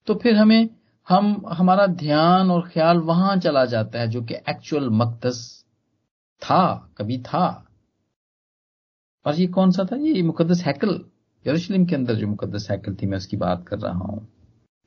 तो 0.06 0.14
फिर 0.14 0.36
हमें 0.36 0.68
हम, 1.08 1.42
हमारा 1.46 1.86
ध्यान 1.86 2.50
और 2.50 2.68
ख्याल 2.68 2.98
वहाँ 2.98 3.36
चला 3.36 3.64
जाता 3.64 4.00
है 4.00 4.08
जो 4.08 4.22
कि 4.22 4.34
एक्चुअल 4.34 4.90
मकदस 4.90 5.64
था 6.42 6.90
कभी 6.98 7.18
था। 7.18 7.68
और 9.26 9.34
ये 9.34 9.46
कौन 9.46 9.70
सा 9.70 9.84
था? 9.84 9.96
ये 9.96 10.22
मुकदस 10.22 10.62
हैकल, 10.62 11.04
यरूशलेम 11.46 11.86
के 11.86 11.94
अंदर 11.94 12.14
जो 12.14 12.26
मुकदस 12.26 12.68
हैकल 12.70 12.94
थी, 12.94 13.06
मैं 13.06 13.16
उसकी 13.16 13.36
बात 13.36 13.68
कर 13.68 13.78
रहा 13.78 13.98
हूँ। 13.98 14.28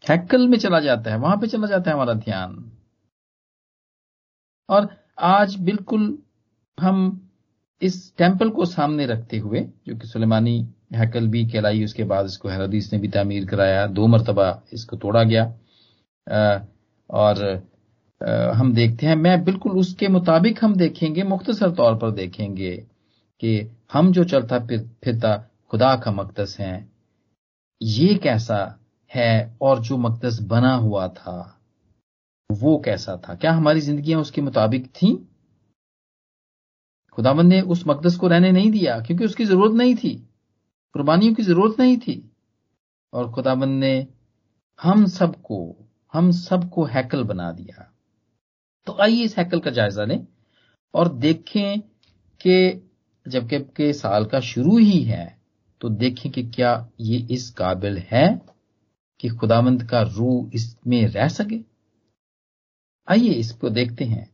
हैकल 0.10 0.48
में 0.48 0.58
चला 0.58 0.80
जाता 0.80 1.12
है, 1.12 1.18
वहाँ 1.18 1.38
पे 1.38 1.48
चला 1.48 1.68
जाता 1.68 1.92
है 1.92 1.96
हमारा 1.96 2.14
ध्यान। 2.14 2.72
और 4.70 4.90
आज 5.20 5.56
बिल्कुल 5.56 6.18
हम 6.80 7.30
इस 7.82 8.18
टेंपल 8.18 8.50
को 8.50 8.66
सामने 8.66 9.06
रखते 9.06 9.38
हुए, 9.38 9.70
जो 9.88 9.98
कि 9.98 10.08
सुलेमानी 10.08 10.74
हैकल 10.94 11.28
भी 11.28 11.46
कहलाई, 11.46 11.84
उसके 11.84 12.04
बाद 12.04 12.26
इसको 12.26 12.50
हैरदीस 12.50 12.94
ने 12.94 13.00
भी 13.00 13.08
तामीर 13.08 13.46
कराया, 13.46 13.88
दो 13.88 14.08
मरतबा 14.08 14.64
इसको 14.74 14.98
तोड़ा 14.98 15.24
गया। 15.24 15.54
और 16.28 17.44
हम 18.56 18.74
देखते 18.74 19.06
हैं। 19.06 19.16
मैं 19.16 19.44
बिल्कुल 19.44 19.78
उसके 19.80 20.08
मुताबिक 20.08 20.64
हम 20.64 20.76
देखेंगे, 20.76 21.24
मुख्तसर 21.24 21.72
तौर 21.72 21.96
पर 21.98 22.12
देखेंगे 22.14 22.76
कि 23.42 23.70
हम 23.94 24.12
जो 24.12 24.24
चलता 24.24 24.60
फिरता 24.60 25.36
खुदा 25.72 25.96
का 25.96 26.12
मकदस 26.12 26.56
है, 26.60 26.88
ये 27.82 28.14
कैसा 28.16 28.60
है 29.12 29.58
और 29.62 29.80
जो 29.80 29.98
मकदस 30.00 30.40
बना 30.44 30.74
हुआ 30.76 31.08
था, 31.10 31.54
वो 32.50 32.78
कैसा 32.86 33.16
था? 33.20 33.36
क्या 33.36 33.52
हमारी 33.54 33.82
जिंदगियाँ 33.82 34.22
उसके 34.22 34.42
मुताबिक 34.42 34.88
थी? 34.92 35.16
खुदाबंद 37.18 37.50
ने 37.50 37.62
उस 37.64 37.84
मकदस 37.88 38.16
को 38.16 38.28
रहने 38.28 38.52
नहीं 38.52 38.72
दिया 38.72 39.00
क्योंकि 39.00 39.26
उसकी 39.26 39.46
ज़रूरत 39.46 39.76
नहीं 39.76 39.96
थी, 39.96 40.14
कुर्बानियों 40.96 41.34
की 41.36 41.44
ज़रूरत 41.44 41.80
नहीं 41.80 41.98
थी। 41.98 42.24
और 43.14 43.32
खुदाबंद 43.32 43.80
ने 43.80 44.08
हम 44.80 45.06
सबको 45.08 45.76
हम 46.18 46.32
सबको 46.32 46.86
हैकल 46.86 47.24
बना 47.24 47.52
दिया। 47.52 47.92
तो 48.88 48.98
आइए 49.02 49.24
इस 49.24 49.38
हैकल 49.38 49.60
का 49.60 49.72
जायजा 49.72 50.04
लें 50.06 50.28
और 50.94 51.14
देखें 51.14 51.80
कि 52.42 52.84
जबकि 53.26 53.60
के 53.60 53.92
साल 53.94 54.26
का 54.26 54.40
शुरू 54.40 54.78
ही 54.78 55.02
है 55.04 55.26
तो 55.82 55.90
देखें 55.90 56.32
कि 56.32 56.44
क्या 56.44 56.72
ये 57.00 57.18
इस 57.32 57.50
काबिल 57.50 57.98
है 57.98 58.28
कि 59.20 59.30
खुदावंत 59.30 59.82
का 59.82 60.02
रूह 60.02 60.52
इसमें 60.54 61.08
रह 61.08 61.28
सके। 61.28 61.60
आइए 63.08 63.34
इसको 63.34 63.70
देखते 63.70 64.06
हैं। 64.06 64.30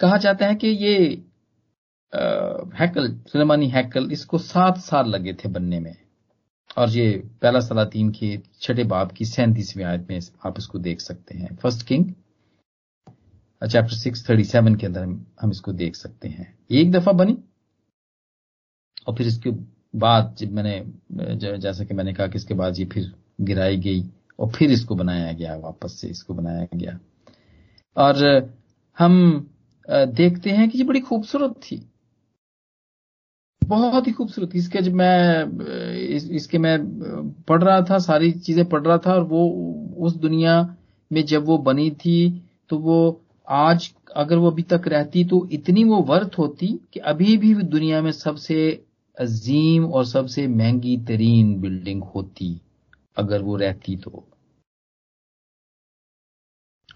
कहा 0.00 0.16
जाता 0.16 0.46
है 0.46 0.54
कि 0.54 0.68
ये 0.68 1.24
आ, 2.12 2.20
हैकल 2.74 3.08
सुलेमानी 3.28 3.68
हैकल 3.68 4.10
इसको 4.12 4.38
सात 4.38 4.78
साल 4.78 5.08
लगे 5.08 5.34
थे 5.34 5.48
बनने 5.48 5.80
में। 5.80 6.07
और 6.78 6.90
ये 6.90 7.10
पहला 7.42 7.60
सलातीन 7.60 8.10
के 8.10 8.36
छठे 8.60 8.84
बाब 8.86 9.12
की 9.12 9.24
सैंतीसवीं 9.24 9.84
आयत 9.84 10.06
में 10.10 10.20
आप 10.46 10.58
इसको 10.58 10.78
देख 10.78 11.00
सकते 11.00 11.38
हैं। 11.38 11.54
First 11.56 11.86
king 11.86 12.04
chapter 13.62 13.94
six 13.94 14.28
thirty 14.28 14.44
seven 14.44 14.74
के 14.74 14.86
अंदर 14.86 15.02
हम 15.40 15.50
इसको 15.50 15.72
देख 15.74 15.96
सकते 15.96 16.28
हैं। 16.28 16.46
एक 16.70 16.92
दफ़ा 16.92 17.12
बनी, 17.12 17.36
और 19.06 19.14
फिर 19.14 19.26
इसके 19.26 19.50
बाद 19.96 20.34
जब 20.38 20.52
मैंने 20.52 21.58
जैसा 21.58 21.84
कि 21.84 21.94
मैंने 21.94 22.12
कहा 22.14 22.26
कि 22.26 22.38
इसके 22.38 22.54
बाद 22.54 22.78
ये 22.78 22.84
फिर 22.84 23.12
गिराई 23.40 23.76
गई, 23.78 24.02
और 24.38 24.50
फिर 24.50 24.70
इसको 24.70 24.94
बनाया 24.94 25.32
गया, 25.32 25.56
वापस 25.56 26.00
से 26.00 26.08
इसको 26.08 26.34
बनाया 26.34 26.66
गया। 26.74 26.98
और 27.96 28.52
हम 28.98 29.50
देखते 29.88 30.50
हैं 30.50 30.68
कि 30.70 30.78
ये 30.78 30.84
बड़ी 30.84 31.00
खूबसूरत 31.00 31.54
थी। 31.62 31.76
बहुत 33.68 34.06
ही 34.06 34.12
खूबसूरत। 34.12 34.54
इसके 34.56 34.80
जब 34.82 34.92
मैं 34.94 35.96
इस, 36.08 36.30
इसके 36.30 36.58
मैं 36.58 36.78
पढ़ 37.48 37.62
रहा 37.62 37.80
था 37.90 37.98
सारी 37.98 38.30
चीज़ें 38.32 38.64
पढ़ 38.68 38.82
रहा 38.82 38.98
था 38.98 39.14
और 39.14 39.22
वो 39.22 39.48
उस 40.06 40.14
दुनिया 40.16 40.60
में 41.10 41.24
जब 41.26 41.44
वो 41.46 41.58
बनी 41.58 41.90
थी 42.00 42.18
तो 42.70 42.78
वो 42.78 42.98
आज 43.48 43.90
अगर 44.16 44.36
वो 44.36 44.50
अभी 44.50 44.62
तक 44.62 44.88
रहती 44.88 45.24
तो 45.24 45.46
इतनी 45.52 45.84
वो 45.84 46.00
वर्थ 46.02 46.38
होती 46.38 46.66
कि 46.92 47.00
अभी 47.12 47.36
भी 47.36 47.54
दुनिया 47.54 48.00
में 48.02 48.10
सबसे 48.12 48.58
अजीम 49.16 49.86
और 49.86 50.04
सबसे 50.06 50.46
महँगी 50.46 50.96
तरीन 51.08 51.54
बिल्डिंग 51.60 52.02
होती 52.14 52.60
अगर 53.16 53.42
वो 53.42 53.56
रहती 53.56 53.96
तो। 53.96 54.24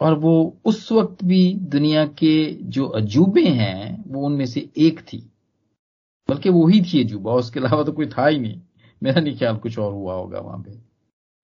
और 0.00 0.18
वो 0.18 0.34
उस 0.64 0.90
वक्त 0.92 1.24
भी 1.24 1.42
दुनिया 1.70 2.04
के 2.18 2.34
जो 2.70 2.86
अजूबे 2.86 3.44
हैं 3.44 4.04
वो 4.06 4.24
उनमें 4.26 4.46
से 4.46 4.68
एक 4.78 5.00
थी। 5.02 5.22
बल्कि 6.28 6.48
वो 6.48 6.66
ही 6.66 6.80
थी 6.82 7.04
अजूबा, 7.04 7.32
उसके 7.32 7.60
अलावा 7.60 7.82
तो 7.84 7.92
कोई 7.92 8.06
था 8.08 8.26
ही 8.26 8.38
नहीं। 8.38 8.60
मेरा 9.02 9.20
नहीं 9.20 9.36
ख्याल 9.38 9.56
कुछ 9.56 9.78
और 9.78 9.92
हुआ 9.92 10.14
होगा 10.14 10.38
वहाँ 10.38 10.62
पे। 10.62 10.78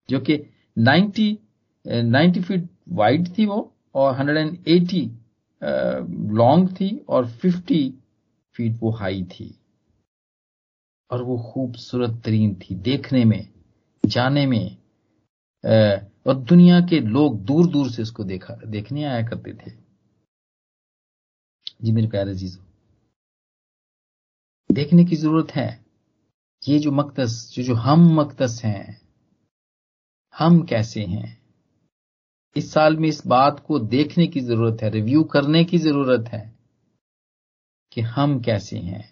जो 0.09 0.19
कि 0.19 0.39
90 0.77 1.37
90 1.85 2.41
फीट 2.41 2.67
वाइड 2.89 3.27
थी 3.37 3.45
वो, 3.45 3.73
और 3.95 4.15
180 4.15 5.05
लॉन्ग 6.33 6.69
थी, 6.71 6.89
और 7.09 7.27
50 7.35 7.91
फीट 8.55 8.77
वो 8.81 8.91
हाई 8.91 9.23
थी। 9.23 9.53
और 11.11 11.23
वो 11.23 11.37
खूबसूरत 11.43 12.21
तरीन 12.25 12.53
थी, 12.55 12.75
देखने 12.75 13.23
में, 13.25 13.47
जाने 14.03 14.45
में 14.45 14.77
और 16.27 16.35
दुनिया 16.39 16.79
के 16.81 16.99
लोग 16.99 17.39
दूर 17.45 17.67
दूर 17.67 17.89
से 17.91 18.01
उसको 18.01 18.23
देखा, 18.23 18.53
देखने 18.65 19.03
आया 19.03 19.21
करते 19.27 19.53
थे। 19.53 19.71
जी, 21.81 21.91
मेरे 21.91 22.07
प्यारे 22.07 22.33
जीजो 22.33 22.68
देखने 24.69 25.03
की 25.05 25.15
ज़रूरत 25.15 25.51
है। 25.51 25.85
ये 26.67 26.79
जो 26.79 26.91
मकदस 26.91 27.51
जो 27.53 27.63
जो 27.63 27.75
हम 27.75 28.01
मकदस 28.15 28.61
हैं, 28.65 29.01
हम 30.33 30.61
कैसे 30.61 31.03
हैं? 31.03 31.37
इस 32.55 32.71
साल 32.73 32.97
में 32.97 33.07
इस 33.09 33.21
बात 33.27 33.59
को 33.59 33.79
देखने 33.79 34.27
की 34.27 34.39
ज़रूरत 34.39 34.81
है, 34.83 34.89
रिव्यू 34.89 35.23
करने 35.23 35.63
की 35.65 35.77
ज़रूरत 35.77 36.27
है 36.27 36.41
कि 37.91 38.01
हम 38.01 38.39
कैसे 38.39 38.77
हैं। 38.77 39.03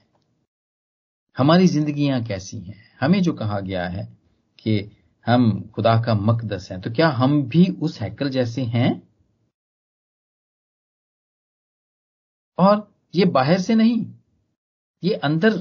हमारी 1.37 1.67
जिंदगियाँ 1.67 2.23
कैसी 2.23 2.59
हैं? 2.59 2.83
हमें 3.01 3.21
जो 3.21 3.33
कहा 3.33 3.59
गया 3.59 3.87
है 3.87 4.05
कि 4.59 4.79
हम 5.27 5.61
खुदा 5.75 5.95
का 6.01 6.13
मकदस 6.13 6.67
हैं 6.71 6.79
तो 6.81 6.91
क्या 6.91 7.09
हम 7.09 7.41
भी 7.43 7.65
उस 7.81 7.99
हैकल 8.01 8.29
जैसे 8.29 8.61
हैं? 8.61 8.91
और 12.57 12.87
ये 13.15 13.25
बाहर 13.25 13.59
से 13.61 13.75
नहीं 13.75 14.05
ये 15.03 15.13
अंदर 15.13 15.51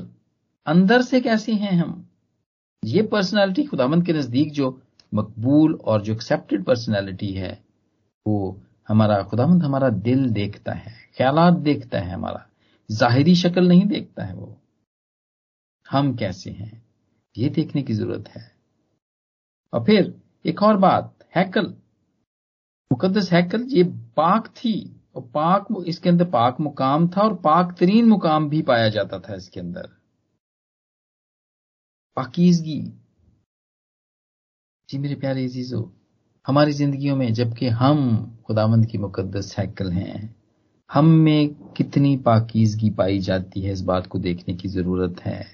अंदर 0.66 1.02
से 1.02 1.20
कैसे 1.20 1.52
हैं 1.52 1.72
हम? 1.72 2.08
ये 2.84 3.02
पर्सनालिटी 3.02 3.64
खुदामंद 3.64 4.06
के 4.06 4.12
नज़दीक 4.12 4.52
जो 4.52 4.82
मकबूल 5.14 5.74
और 5.74 6.02
जो 6.02 6.12
एक्सेप्टेड 6.12 6.64
पर्सनालिटी 6.64 7.32
है, 7.32 7.64
वो 8.26 8.62
हमारा 8.88 9.22
खुदामंद 9.22 9.62
हमारा 9.62 9.88
दिल 9.88 10.30
देखता 10.30 10.72
है 10.72 10.92
ख्याल 11.16 11.54
देखता 11.54 11.98
है 11.98 12.10
हमारा, 12.10 12.46
जाहिरी 12.90 13.34
शक्ल 13.34 13.68
नहीं 13.68 13.86
देखता 13.86 14.24
है 14.24 14.34
वो। 14.34 14.56
हम 15.90 16.16
कैसे 16.16 16.50
हैं? 16.50 16.86
ये 17.38 17.48
देखने 17.48 17.82
की 17.82 17.92
ज़रूरत 17.94 18.28
है। 18.28 18.56
और 19.72 19.84
फिर 19.84 20.22
एक 20.46 20.62
और 20.62 20.76
बात, 20.76 21.14
हैकल 21.36 21.66
मुकदस 22.92 23.32
हैकल, 23.32 23.62
ये 23.62 23.84
पाक 24.16 24.48
थी। 24.48 24.95
और 25.16 25.22
पाक 25.34 25.66
इसके 25.86 26.08
अंदर 26.08 26.24
पाक 26.24 26.60
मुकाम 26.60 27.08
था 27.08 27.22
और 27.22 27.34
पाक 27.34 27.76
तरीन 27.80 28.08
मुकाम 28.08 28.48
भी 28.48 28.62
पाया 28.62 28.88
जाता 28.88 29.18
था 29.18 29.34
इसके 29.34 29.60
अंदर। 29.60 29.88
पाकिजगी। 32.16 32.80
जी 34.88 34.98
मेरे 34.98 35.14
प्यारे 35.14 35.44
अजीजों, 35.44 35.82
हमारी 36.46 36.72
जिंदगियों 36.72 37.16
में 37.16 37.32
जबकि 37.34 37.68
हम 37.68 37.98
खुदावंद 38.46 38.86
की 38.86 38.98
मुकद्दस 38.98 39.52
साइकिल 39.52 39.90
हैं, 39.92 40.34
हम 40.90 41.06
में 41.06 41.54
कितनी 41.72 42.16
पाकिजगी 42.16 42.90
पाई 42.90 43.18
जाती 43.18 43.60
है 43.60 43.72
इस 43.72 43.80
बात 43.82 44.06
को 44.06 44.18
देखने 44.18 44.54
की 44.54 44.68
ज़रूरत 44.68 45.20
है। 45.20 45.44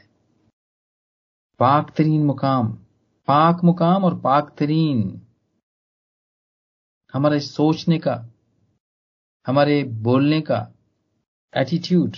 पाक 1.60 1.94
तरीन 1.96 2.24
मुकाम, 2.26 2.72
पाक 3.28 3.64
मुकाम 3.64 4.04
और 4.04 4.18
पाक 4.20 4.54
तरीन, 4.58 5.20
हमारे 7.14 7.40
सोचने 7.40 7.98
का 7.98 8.14
हमारे 9.46 9.84
बोलने 9.84 10.40
का 10.40 10.72
एटीट्यूड 11.56 12.16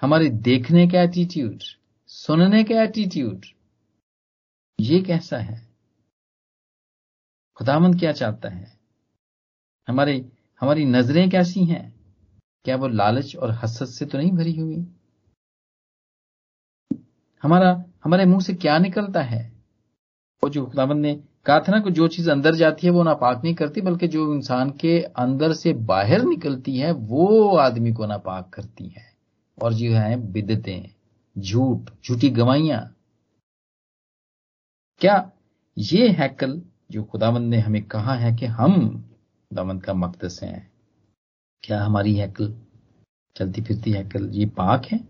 हमारे 0.00 0.28
देखने 0.28 0.86
का 0.86 1.02
एटीट्यूड 1.02 1.62
सुनने 2.06 2.64
का 2.64 2.82
एटीट्यूड 2.82 3.46
ये 4.80 5.00
कैसा 5.00 5.38
है? 5.38 5.74
खुदामंद 7.56 7.98
क्या 7.98 8.12
चाहता 8.12 8.48
है? 8.48 8.78
हमारे, 9.88 10.32
हमारी 10.60 10.84
नज़रें 10.84 11.30
कैसी 11.30 11.64
हैं? 11.64 12.00
क्या 12.64 12.76
वो 12.76 12.88
लालच 12.88 13.36
और 13.36 13.50
हसत 13.50 13.86
से 13.86 14.06
तो 14.06 14.18
नहीं 14.18 14.32
भरी 14.32 14.56
हुई? 14.56 14.86
हमारा, 17.42 17.84
हमारे 18.04 18.24
मुँह 18.24 18.40
से 18.40 18.54
क्या 18.54 18.78
निकलता 18.78 19.22
है? 19.22 19.62
वो 20.44 20.50
जो 20.50 20.66
खुदाबंद 20.66 21.02
ने 21.02 21.24
कहा 21.46 21.60
था 21.60 21.72
ना 21.72 21.80
कि 21.80 21.90
जो 21.90 22.08
चीज़ 22.08 22.30
अंदर 22.30 22.54
जाती 22.54 22.86
है, 22.86 22.92
वो 22.92 23.02
नापाक 23.02 23.44
नहीं 23.44 23.54
करती, 23.54 23.80
बल्कि 23.80 24.08
जो 24.08 24.34
इंसान 24.34 24.70
के 24.70 25.00
अंदर 25.02 25.52
से 25.52 25.72
बाहर 25.72 26.22
निकलती 26.22 26.78
है, 26.78 26.92
वो 26.92 27.56
आदमी 27.56 27.92
को 27.92 28.06
नापाक 28.06 28.50
करती 28.54 28.88
है। 28.88 29.14
और 29.62 29.74
जो 29.74 29.92
है, 29.92 30.32
बिदतें, 30.32 30.94
झूठ, 31.38 31.90
झूठी 32.06 32.30
गवाइयाँ 32.30 32.90
क्या 34.98 35.32
ये 35.78 36.08
हैकल 36.08 36.62
जो 36.90 37.04
खुदावंद 37.04 37.50
ने 37.50 37.58
हमें 37.58 37.82
कहा 37.82 38.14
है 38.14 38.36
कि 38.36 38.46
हम 38.46 39.02
खुदावंद 39.02 39.84
का 39.84 39.94
मकदस 39.94 40.40
हैं? 40.42 40.72
क्या 41.62 41.84
हमारी 41.84 42.14
हैकल, 42.14 42.54
चलती 43.36 43.62
फिरती 43.62 43.90
हैकल, 43.90 44.30
ये 44.30 44.46
पाक 44.46 44.84
है? 44.84 45.00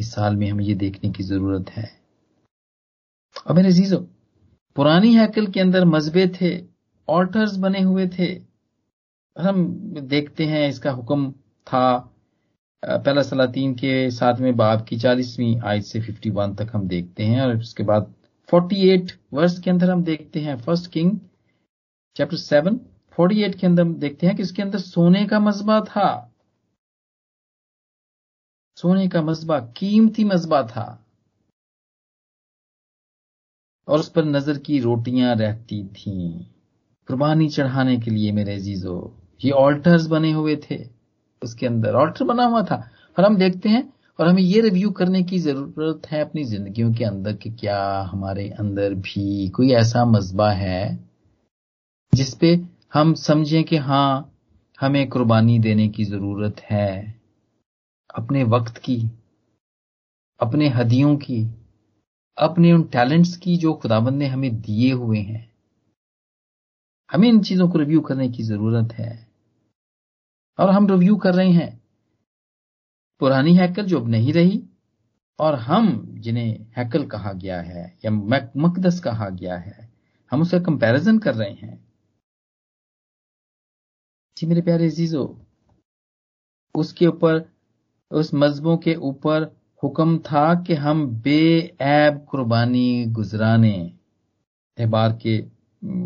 इस 0.00 0.12
साल 0.12 0.36
में 0.36 0.50
हमें 0.50 0.64
ये 0.64 0.74
देखने 0.74 1.10
की 1.10 1.22
ज़रूरत 1.22 1.70
है। 1.70 2.00
अब 3.46 3.56
मेरे 3.56 3.72
जीजो 3.72 4.08
पुरानी 4.76 5.12
हैकल 5.14 5.46
के 5.46 5.60
अंदर 5.60 5.84
मजबे 5.84 6.26
थे, 6.30 6.50
ऑल्टर्स 7.08 7.56
बने 7.56 7.80
हुए 7.82 8.06
थे। 8.08 8.26
हम 9.36 9.64
देखते 10.08 10.44
हैं 10.46 10.68
इसका 10.68 10.90
हुक्म 10.90 11.30
था 11.66 11.86
पहला 12.82 13.22
सलातीन 13.22 13.74
के 13.74 14.10
सातवें 14.10 14.56
बाब 14.56 14.84
की 14.88 14.96
चालीसवीं 14.98 15.60
आयत 15.60 15.84
से 15.84 16.00
51 16.00 16.54
तक 16.56 16.70
हम 16.74 16.86
देखते 16.88 17.24
हैं, 17.24 17.40
और 17.42 17.56
उसके 17.56 17.82
बाद 17.82 18.12
48 18.48 19.16
वर्ष 19.32 19.58
के 19.60 19.70
अंदर 19.70 19.90
हम 19.90 20.02
देखते 20.04 20.40
हैं 20.40 20.56
फ़र्स्ट 20.58 20.90
किंग 20.92 21.18
चैप्टर 22.16 22.36
सेवन 22.36 22.78
48 23.18 23.54
के 23.54 23.66
अंदर 23.66 23.82
हम 23.82 23.94
देखते 23.96 24.26
हैं 24.26 24.36
कि 24.36 24.42
इसके 24.42 24.62
अंदर 24.62 24.78
सोने 24.78 25.24
का 25.26 25.40
मजबा 25.40 25.80
था। 25.80 26.32
सोने 28.76 29.08
का 29.08 29.22
मजबा, 29.22 29.58
कीमती 29.76 30.24
मजबा 30.24 30.62
था। 30.66 31.05
और 33.88 33.98
उस 33.98 34.08
पर 34.08 34.24
नज़र 34.24 34.58
की 34.58 34.78
रोटियाँ 34.80 35.34
रहती 35.36 35.84
थीं। 35.86 36.30
कुर्बानी 37.08 37.48
चढ़ाने 37.48 37.96
के 37.98 38.10
लिए 38.10 38.32
मेरे 38.32 38.58
जीजो 38.58 38.96
ये 39.40 39.50
ऑल्टर्स 39.50 40.06
बने 40.06 40.32
हुए 40.32 40.56
थे। 40.70 40.78
उसके 41.42 41.66
अंदर 41.66 41.94
ऑल्टर 41.94 42.24
बना 42.24 42.44
हुआ 42.44 42.62
था। 42.62 42.76
और 43.16 43.24
हम 43.24 43.36
देखते 43.36 43.68
हैं 43.68 43.82
और 44.18 44.28
हमें 44.28 44.42
ये 44.42 44.60
रिव्यू 44.60 44.90
करने 44.90 45.22
की 45.22 45.38
ज़रूरत 45.38 46.06
है 46.06 46.20
अपनी 46.20 46.44
जिंदगियों 46.44 46.92
के 46.94 47.04
अंदर 47.04 47.32
कि 47.32 47.50
क्या 47.50 47.78
हमारे 48.12 48.48
अंदर 48.50 48.94
भी 48.94 49.48
कोई 49.48 49.72
ऐसा 49.72 50.04
मजबा 50.04 50.50
है 50.50 50.98
जिसपे 52.12 52.58
हम 52.94 53.14
समझें 53.14 53.62
कि 53.64 53.76
हाँ 53.76 54.32
हमें 54.80 55.08
कुर्बानी 55.08 55.58
देने 55.58 55.88
की 55.88 56.04
ज़रूरत 56.04 56.60
है। 56.60 57.14
अपने 58.14 58.42
वक्त 58.44 58.78
की, 58.78 58.96
अपने 60.40 60.68
हदियों 60.68 61.16
की 61.16 61.42
अपने 62.38 62.72
उन 62.72 62.82
टैलेंट्स 62.82 63.36
की 63.36 63.56
जो 63.56 63.74
खुदाबंद 63.74 64.14
ने 64.14 64.26
हमें 64.26 64.60
दिए 64.60 64.92
हुए 64.92 65.18
हैं, 65.18 65.52
हमें 67.12 67.28
इन 67.28 67.42
चीज़ों 67.42 67.68
को 67.68 67.78
रिव्यू 67.78 68.00
करने 68.00 68.28
की 68.28 68.42
ज़रूरत 68.42 68.92
है। 68.92 69.28
और 70.58 70.70
हम 70.70 70.86
रिव्यू 70.86 71.16
कर 71.16 71.34
रहे 71.34 71.50
हैं। 71.50 71.82
पुरानी 73.20 73.54
हैकल 73.54 73.86
जो 73.86 74.00
अब 74.00 74.08
नहीं 74.08 74.32
रही, 74.32 74.68
और 75.38 75.54
हम 75.54 76.14
जिन्हें 76.20 76.66
हैकल 76.76 77.06
कहा 77.06 77.32
गया 77.32 77.60
है, 77.60 77.98
या 78.04 78.10
मकदस 78.56 79.00
कहा 79.00 79.28
गया 79.28 79.56
है, 79.58 79.92
हम 80.30 80.42
उसका 80.42 80.58
कंपैरिजन 80.58 81.18
कर 81.18 81.34
रहे 81.34 81.52
हैं। 81.52 81.92
जी 84.38 84.46
मेरे 84.46 84.62
प्यारे 84.62 84.90
जीजो 84.90 85.46
उसके 86.74 87.06
ऊपर, 87.06 87.52
उस 88.10 88.34
मजहबों 88.34 88.76
के 88.76 88.94
ऊपर 88.94 89.55
हुक्म 89.82 90.18
था 90.18 90.54
कि 90.62 90.74
हम 90.74 91.06
बेऐब 91.22 92.24
कुर्बानी 92.24 93.04
गुजराने, 93.06 93.92
एबार 94.78 95.18
के 95.22 95.36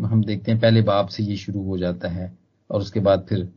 हम 0.07 0.23
देखते 0.23 0.51
हैं 0.51 0.59
पहले 0.61 0.81
बाप 0.81 1.07
से 1.07 1.23
ये 1.23 1.35
शुरू 1.37 1.63
हो 1.63 1.77
जाता 1.77 2.07
है, 2.07 2.37
और 2.69 2.81
उसके 2.81 2.99
बाद 2.99 3.25
फिर 3.29 3.47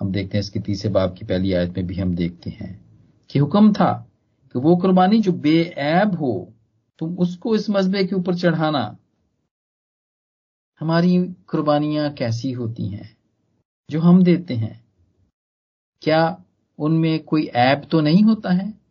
हम 0.00 0.12
देखते 0.12 0.36
हैं 0.38 0.40
इसके 0.40 0.60
तीसरे 0.60 0.90
बाप 0.90 1.14
की 1.18 1.24
पहली 1.24 1.52
आयत 1.52 1.76
में 1.76 1.86
भी 1.86 1.94
हम 1.94 2.14
देखते 2.14 2.50
हैं 2.50 2.72
कि 3.30 3.38
हुक्म 3.38 3.72
था 3.72 3.92
कि 4.54 4.58
वो 4.58 4.76
कुर्बानी 4.76 5.20
जो 5.20 5.32
बेऐब 5.32 6.14
हो, 6.14 6.52
तुम 6.98 7.16
उसको 7.16 7.54
इस 7.54 7.68
मजबे 7.70 8.04
के 8.04 8.14
ऊपर 8.14 8.34
चढ़ाना। 8.34 8.96
हमारी 10.80 11.18
कुर्बानियाँ 11.48 12.12
कैसी 12.12 12.52
होती 12.52 12.86
हैं, 12.88 13.16
जो 13.88 14.00
हम 14.00 14.22
देते 14.22 14.54
हैं? 14.54 14.84
क्या 16.02 16.44
उनमें 16.78 17.18
कोई 17.24 17.44
ऐब 17.46 17.86
तो 17.90 18.00
नहीं 18.00 18.22
होता 18.24 18.52
है? 18.52 18.83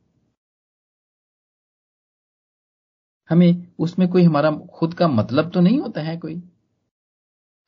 हमें 3.33 3.67
उसमें 3.79 4.07
कोई 4.07 4.23
हमारा 4.23 4.51
खुद 4.51 4.93
का 4.93 5.07
मतलब 5.07 5.49
तो 5.49 5.59
नहीं 5.59 5.79
होता 5.79 6.01
है 6.01 6.17
कोई? 6.17 6.41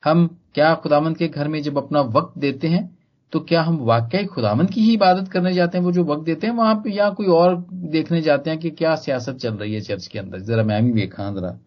हम 0.06 0.40
क्या 0.56 0.76
खुदामंद 0.76 1.18
के 1.18 1.28
घर 1.28 1.48
में 1.48 1.62
जब 1.64 1.78
अपना 1.78 2.02
वक्त 2.02 2.40
देते 2.40 2.68
हैं 2.68 2.98
तो 3.34 3.40
क्या 3.40 3.62
हम 3.62 3.78
वाकई 3.78 4.26
खुदामंद 4.26 4.70
की 4.72 4.82
ही 4.82 4.94
इबादत 4.94 5.30
करने 5.32 5.54
जाते 5.54 5.78
हैं? 5.78 5.86
वो 5.86 5.92
जो 5.92 6.04
वक्त 6.04 6.24
देते 6.24 6.48
हैं, 6.48 6.54
वहाँ 6.54 6.76
पे 6.76 6.92
या 6.92 7.10
कोई 7.10 7.28
और 7.28 7.68
देखने 7.74 8.22
जाते 8.22 8.50
हैं 8.50 8.60
कि 8.60 8.70
क्या 8.70 8.96
सियासत 8.96 9.36
चल 9.36 9.54
रही 9.54 9.74
है 9.74 9.82
चर्च 9.82 10.08
के 10.08 10.20
अंदर? 10.20 10.40
जरा 10.40 10.64
मैं 10.64 10.86
भी 10.86 10.94
देखा, 10.94 11.32
जरा। 11.32 11.60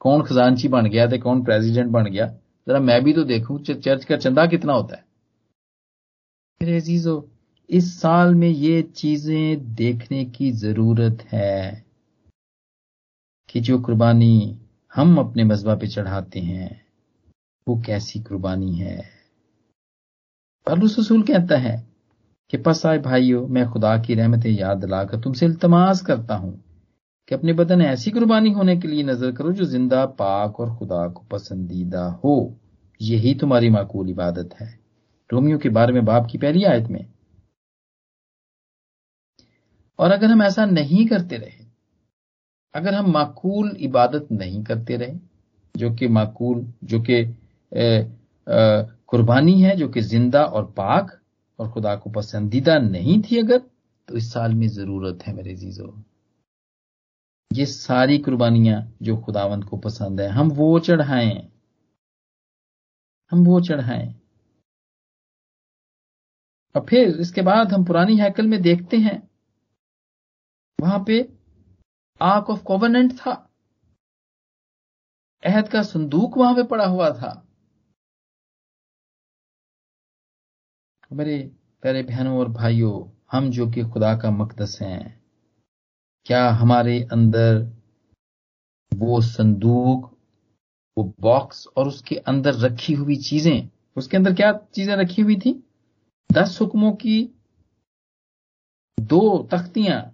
कौन 0.00 0.22
खजानची 0.22 0.68
बन 0.68 0.86
गया 0.86 1.06
था, 1.06 1.16
कौन 1.16 1.44
प्रेसिडेंट 1.44 1.86
बन 1.86 2.04
गया? 2.04 2.26
जरा 2.68 2.80
मैं 2.80 3.04
भी 3.04 3.12
तो 3.12 3.24
देखूँ 3.24 3.62
चर्च 3.62 4.04
का 4.04 4.16
चंदा 4.16 4.46
कितना 4.46 4.72
होता 4.72 4.96
है? 4.96 5.04
मेरे 6.62 7.26
इस 7.70 8.00
साल 8.00 8.34
में 8.34 8.48
ये 8.48 8.82
चीज़ें 8.82 9.74
देखने 9.74 10.24
की 10.24 10.50
ज़रूरत 10.50 11.18
है। 11.32 11.83
कि 13.54 13.60
जो 13.60 13.78
कुर्बानी 13.78 14.60
हम 14.94 15.18
अपने 15.18 15.44
मजबा 15.44 15.74
पे 15.74 15.86
चढ़ाते 15.86 16.40
हैं, 16.40 16.86
वो 17.68 17.82
कैसी 17.86 18.20
कुर्बानी 18.20 18.74
है? 18.74 19.04
पलूस 20.66 20.98
रसूल 20.98 21.22
कहता 21.22 21.56
है 21.56 21.86
कि, 22.50 22.56
पस 22.56 22.86
आए 22.86 22.98
भाइयों, 22.98 23.48
मैं 23.48 23.70
खुदा 23.70 23.98
की 23.98 24.14
रहमतें 24.14 24.50
याद 24.50 24.78
दिलाकर 24.78 25.20
तुमसे 25.20 25.46
इल्तमास 25.46 26.02
करता 26.02 26.34
हूँ 26.34 26.64
कि 27.28 27.34
अपने 27.34 27.52
बदन 27.52 27.82
ऐसी 27.82 28.10
कुर्बानी 28.10 28.50
होने 28.50 28.76
के 28.76 28.88
लिए 28.88 29.02
नज़र 29.02 29.32
करो 29.32 29.52
जो 29.52 29.64
ज़िंदा, 29.64 30.06
पाक 30.06 30.60
और 30.60 30.76
खुदा 30.76 31.08
को 31.08 31.22
पसंदीदा 31.30 32.04
हो। 32.04 32.56
यही 33.02 33.34
तुम्हारी 33.34 33.70
माकूल 33.70 34.10
इबादत 34.10 34.50
है। 34.60 34.78
रोमियो 35.32 35.58
के 35.58 35.68
बारे 35.68 35.92
में 35.92 36.04
बाप 36.04 36.28
की 36.30 36.38
पहली 36.38 36.64
आयत 36.64 36.88
में। 36.88 37.06
और 39.98 40.10
अगर 40.10 40.26
हम 40.26 40.42
ऐसा 40.42 40.66
नहीं 40.66 41.06
करते 41.06 41.36
रहे 41.36 41.63
अगर 42.74 42.94
हम 42.94 43.10
माकूल 43.12 43.76
इबादत 43.80 44.28
नहीं 44.32 44.62
करते 44.64 44.96
रहे, 44.96 45.14
जो 45.74 45.90
कि 45.94 46.08
माकूल, 46.08 46.66
जो 46.84 47.00
कि 47.00 47.24
कुर्बानी 49.08 49.60
है, 49.62 49.76
जो 49.76 49.88
कि 49.88 50.00
ज़िंदा 50.02 50.44
और 50.44 50.64
पाक, 50.76 51.18
और 51.58 51.70
खुदा 51.72 51.94
को 51.96 52.10
पसंदीदा 52.10 52.78
नहीं 52.78 53.20
थी 53.22 53.38
अगर 53.38 53.58
तो 54.08 54.16
इस 54.16 54.32
साल 54.32 54.54
में 54.54 54.66
ज़रूरत 54.68 55.22
है 55.26 55.34
मेरे 55.34 55.54
जीजो 55.56 55.94
ये 57.50 57.64
सारी 57.66 58.18
कुर्बानियाँ 58.18 58.80
जो 59.02 59.16
खुदावंत 59.16 59.64
को 59.64 59.76
पसंद 59.76 60.20
है, 60.20 60.28
हम 60.28 60.50
वो 60.52 60.78
चढ़ाएँ। 60.80 61.50
हम 63.32 63.44
वो 63.44 63.60
चढ़ाएँ। 63.60 64.14
और 66.74 66.84
फिर 66.88 67.20
इसके 67.20 67.42
बाद 67.42 67.72
हम 67.72 67.84
पुरानी 67.84 68.16
हैकल 68.16 68.46
में 68.46 68.60
देखते 68.62 68.96
हैं, 68.96 69.22
वहाँ 70.78 71.02
पे 71.06 71.20
आर्क 72.24 72.50
ऑफ़ 72.50 72.62
कोवेनेंट 72.62 73.12
था। 73.12 73.32
अहद 75.42 75.68
का 75.68 75.82
संदूक 75.82 76.38
वहाँ 76.38 76.54
पे 76.54 76.62
पड़ा 76.62 76.86
हुआ 76.86 77.10
था। 77.10 77.46
मेरे 81.12 81.52
प्यारे 81.82 82.02
बहनों 82.02 82.38
और 82.38 82.48
भाइयों, 82.48 83.20
हम 83.32 83.50
जो 83.50 83.70
कि 83.70 83.82
खुदा 83.82 84.14
का 84.16 84.30
मकदस 84.30 84.78
हैं, 84.82 85.22
क्या 86.26 86.50
हमारे 86.50 87.08
अंदर 87.12 87.58
वो 88.94 89.20
संदूक, 89.20 90.18
वो 90.96 91.14
बॉक्स 91.20 91.66
और 91.66 91.88
उसके 91.88 92.16
अंदर 92.16 92.54
रखी 92.54 92.92
हुई 92.92 93.16
चीज़ें, 93.16 93.70
उसके 93.96 94.16
अंदर 94.16 94.34
क्या 94.34 94.52
चीज़ें 94.52 94.96
रखी 94.96 95.22
हुई 95.22 95.36
थी? 95.36 95.64
दस 96.32 96.58
हुक्मों 96.60 96.92
की 96.92 97.34
दो 99.00 99.48
तख्तियाँ 99.52 100.13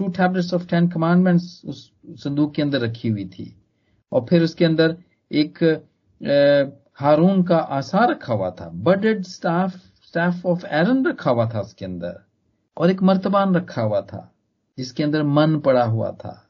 two 0.00 0.08
tablets 0.08 0.52
of 0.54 0.66
ten 0.68 0.88
commandments 0.88 1.62
उस 1.64 1.90
संदूक 2.24 2.54
के 2.54 2.62
अंदर 2.62 2.80
रखी 2.80 3.08
हुई 3.08 3.24
थी। 3.28 3.54
और 4.12 4.26
फिर 4.28 4.42
उसके 4.42 4.64
अंदर 4.64 4.96
एक 5.30 5.62
हारून 7.00 7.42
का 7.42 7.56
आसार 7.56 8.10
रखा 8.10 8.34
हुआ 8.34 8.50
था, 8.50 8.68
budded 8.68 9.22
staff 9.24 9.76
staff 10.06 10.46
of 10.46 10.66
Aaron 10.66 11.06
रखा 11.06 11.30
हुआ 11.30 11.48
था 11.50 11.60
उसके 11.60 11.84
अंदर, 11.84 12.20
और 12.76 12.90
एक 12.90 13.02
मर्तबान 13.02 13.54
रखा 13.54 13.82
हुआ 13.82 14.00
था, 14.00 14.32
जिसके 14.78 15.02
अंदर 15.02 15.22
मन 15.22 15.58
पड़ा 15.60 15.84
हुआ 15.84 16.10
था। 16.12 16.48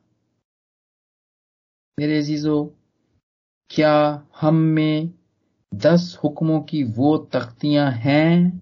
मेरे 1.98 2.18
अजीजो, 2.18 2.64
क्या 3.70 4.22
हम 4.40 4.54
में 4.54 5.10
दस 5.74 6.18
हुक्मों 6.24 6.60
की 6.60 6.82
वो 6.84 7.16
तख्तियाँ 7.32 7.90
हैं? 7.92 8.60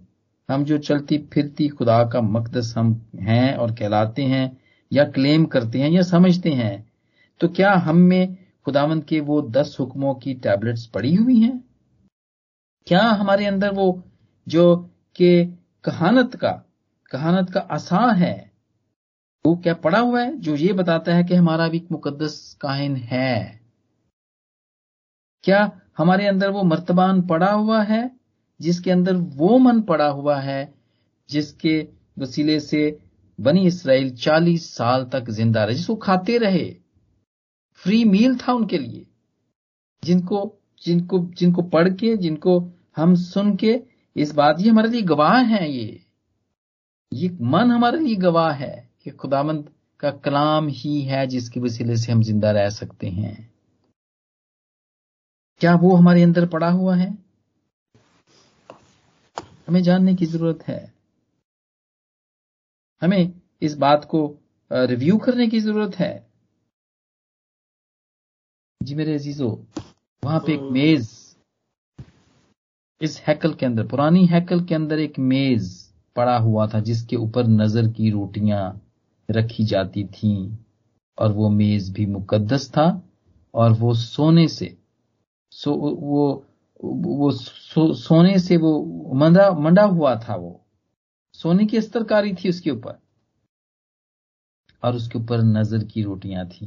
हम 0.49 0.65
जो 0.65 0.79
चलती 0.79 1.19
फिरती 1.33 1.69
खुदा 1.69 2.05
का 2.05 2.21
मकदस 2.21 2.75
हम 2.77 2.93
हैं 3.21 3.55
और 3.57 3.75
कहलाते 3.75 4.23
हैं 4.23 4.58
या 4.93 5.05
क्लेम 5.05 5.45
करते 5.45 5.79
हैं 5.79 5.91
या 5.91 6.03
समझते 6.03 6.51
हैं 6.51 6.93
तो 7.41 7.49
क्या 7.49 7.73
हम 7.73 7.97
में 7.97 8.37
खुदावंत 8.65 9.07
के 9.09 9.21
वो 9.21 9.41
दस 9.43 9.77
हुक्मों 9.81 10.15
की 10.15 10.35
टैबलेट्स 10.35 10.87
पड़ी 10.87 11.15
हुई 11.15 11.41
हैं? 11.41 11.65
क्या 12.87 13.03
हमारे 13.03 13.47
अंदर 13.47 13.73
वो 13.75 14.03
जो 14.47 14.77
के 15.17 15.45
कहानत 15.85 16.35
का 16.35 16.51
कहानत 17.11 17.51
का 17.51 17.61
आसा 17.61 18.13
है, 18.13 18.53
वो 19.45 19.57
क्या 19.57 19.75
पड़ा 19.75 19.99
हुआ 19.99 20.23
है? 20.23 20.37
जो 20.37 20.55
ये 20.55 20.73
बताता 20.73 21.15
है 21.15 21.25
कि 21.25 21.35
हमारा 21.35 21.69
भी 21.69 21.87
मुकद्दस 21.93 22.57
काहिन 22.61 22.97
है। 22.97 23.61
क्या 25.45 25.81
हमारे 25.99 26.27
अंदर 26.27 26.51
वो 26.51 26.63
मर्तबान 26.63 27.23
पड़ा 27.23 27.53
हुआ 27.53 27.83
है, 27.83 28.11
जिसके 28.61 28.91
अंदर 28.91 29.17
वो 29.17 29.59
मन 29.59 29.81
पड़ा 29.83 30.09
हुआ 30.09 30.39
है, 30.41 30.75
जिसके 31.31 31.89
वसीले 32.19 32.61
से 32.61 32.99
बनी 33.39 33.67
इसराइल 33.67 34.11
चालीस 34.17 34.75
साल 34.75 35.05
तक 35.05 35.31
ज़िंदा 35.31 35.65
रहे, 35.65 35.75
जिसको 35.75 35.95
खाते 35.97 36.39
रहे। 36.39 36.77
फ्री 37.81 38.05
मील 38.05 38.37
था 38.39 38.53
उनके 38.53 38.79
लिए। 38.79 39.07
जिनको 40.05 40.55
जिनको 40.83 41.19
जिनको 41.35 41.63
पढ़ 41.63 41.89
के, 41.89 42.17
जिनको 42.17 42.59
हम 42.97 43.15
सुन 43.15 43.57
के, 43.57 43.81
इस 44.17 44.35
बात 44.35 44.61
ये 44.61 44.71
हमारे 44.71 44.89
लिए 44.89 45.03
गवाह 45.03 45.37
हैं 45.37 45.67
ये। 45.67 46.05
ये 47.13 47.29
मन 47.41 47.71
हमारे 47.71 47.99
लिए 47.99 48.17
गवाह 48.17 48.53
है 48.53 48.91
कि 49.05 49.11
खुदामंद 49.11 49.69
का 50.01 50.11
कलाम 50.11 50.69
ही 50.69 51.01
है 51.03 51.27
जिसके 51.27 51.61
वसीले 51.61 51.97
से 51.97 52.13
हम 52.13 52.23
ज़िंदा 52.23 52.51
रह 52.51 52.69
सकते 52.71 53.07
हैं। 53.07 53.51
क्या 55.61 55.75
वो 55.75 55.95
हमारे 55.95 56.23
अंदर 56.23 56.47
पड़ा 56.47 56.71
हुआ 56.71 56.97
है? 56.97 57.19
हमें 59.69 59.83
जानने 59.83 60.15
की 60.15 60.27
ज़रूरत 60.27 60.63
है। 60.69 60.98
हमें 63.03 63.33
इस 63.63 63.77
बात 63.79 64.05
को 64.05 64.21
रिव्यू 64.71 65.17
करने 65.19 65.47
की 65.49 65.61
ज़रूरत 65.61 65.95
है। 65.99 66.13
जी 68.81 68.95
मेरे 68.95 69.15
अजीजो 69.15 69.49
वहाँ 70.23 70.41
पे 70.47 70.53
एक 70.55 70.61
मेज 70.73 71.09
इस 73.01 73.19
हैकल 73.21 73.53
के 73.55 73.67
अंदर 73.67 73.87
पुरानी 73.87 74.25
हैकल 74.27 74.65
के 74.65 74.75
अंदर 74.75 74.99
एक 74.99 75.19
मेज 75.19 75.71
पड़ा 76.17 76.37
हुआ 76.39 76.67
था 76.69 76.81
जिसके 76.81 77.17
ऊपर 77.17 77.47
नज़र 77.47 77.89
की 77.93 78.11
रोटियाँ 78.11 78.63
रखी 79.29 79.65
जाती 79.65 80.05
थीं 80.07 80.57
और 81.19 81.33
वो 81.33 81.49
मेज 81.51 81.91
भी 81.91 82.07
मुकद्दस 82.07 82.71
था 82.71 82.87
और 83.55 83.73
वो 83.73 83.95
सोने 83.95 84.47
से 84.49 84.77
सो 85.53 85.73
वो 85.73 86.27
वो 86.85 87.31
सो, 87.33 87.93
सोने 87.95 88.39
से 88.39 88.57
वो 88.57 89.13
मंडा 89.15 89.51
मंडा 89.53 89.83
हुआ 89.85 90.15
था 90.19 90.35
वो। 90.37 90.61
सोने 91.35 91.67
की 91.67 91.81
स्तरकारी 91.81 92.35
थी 92.35 92.49
उसके 92.49 92.71
ऊपर। 92.71 92.99
और 94.83 94.97
उसके 94.97 95.19
ऊपर 95.19 95.43
नज़र 95.43 95.85
की 95.85 96.03
रोटियाँ 96.03 96.47
थी। 96.49 96.67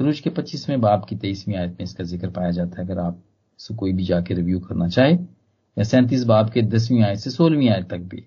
खरूज 0.00 0.20
के 0.20 0.30
पच्चीसवें 0.30 0.80
बाप 0.80 1.04
की 1.08 1.16
तेईसवीं 1.16 1.56
आयत 1.56 1.70
में 1.70 1.84
इसका 1.84 2.04
ज़िक्र 2.04 2.30
पाया 2.30 2.50
जाता 2.50 2.80
है 2.80 2.84
अगर 2.84 2.98
आप 2.98 3.22
इसको 3.60 3.74
कोई 3.74 3.92
भी 3.92 4.04
जाके 4.04 4.34
रिव्यू 4.34 4.60
करना 4.60 4.88
चाहे 4.88 5.12
या 5.12 5.84
सैंतीस 5.84 6.24
बाप 6.24 6.50
के 6.50 6.62
दसवीं 6.62 7.02
आयत 7.04 7.18
से 7.18 7.30
सोलहवीं 7.30 7.68
आयत 7.70 7.88
तक 7.90 7.98
भी। 8.10 8.24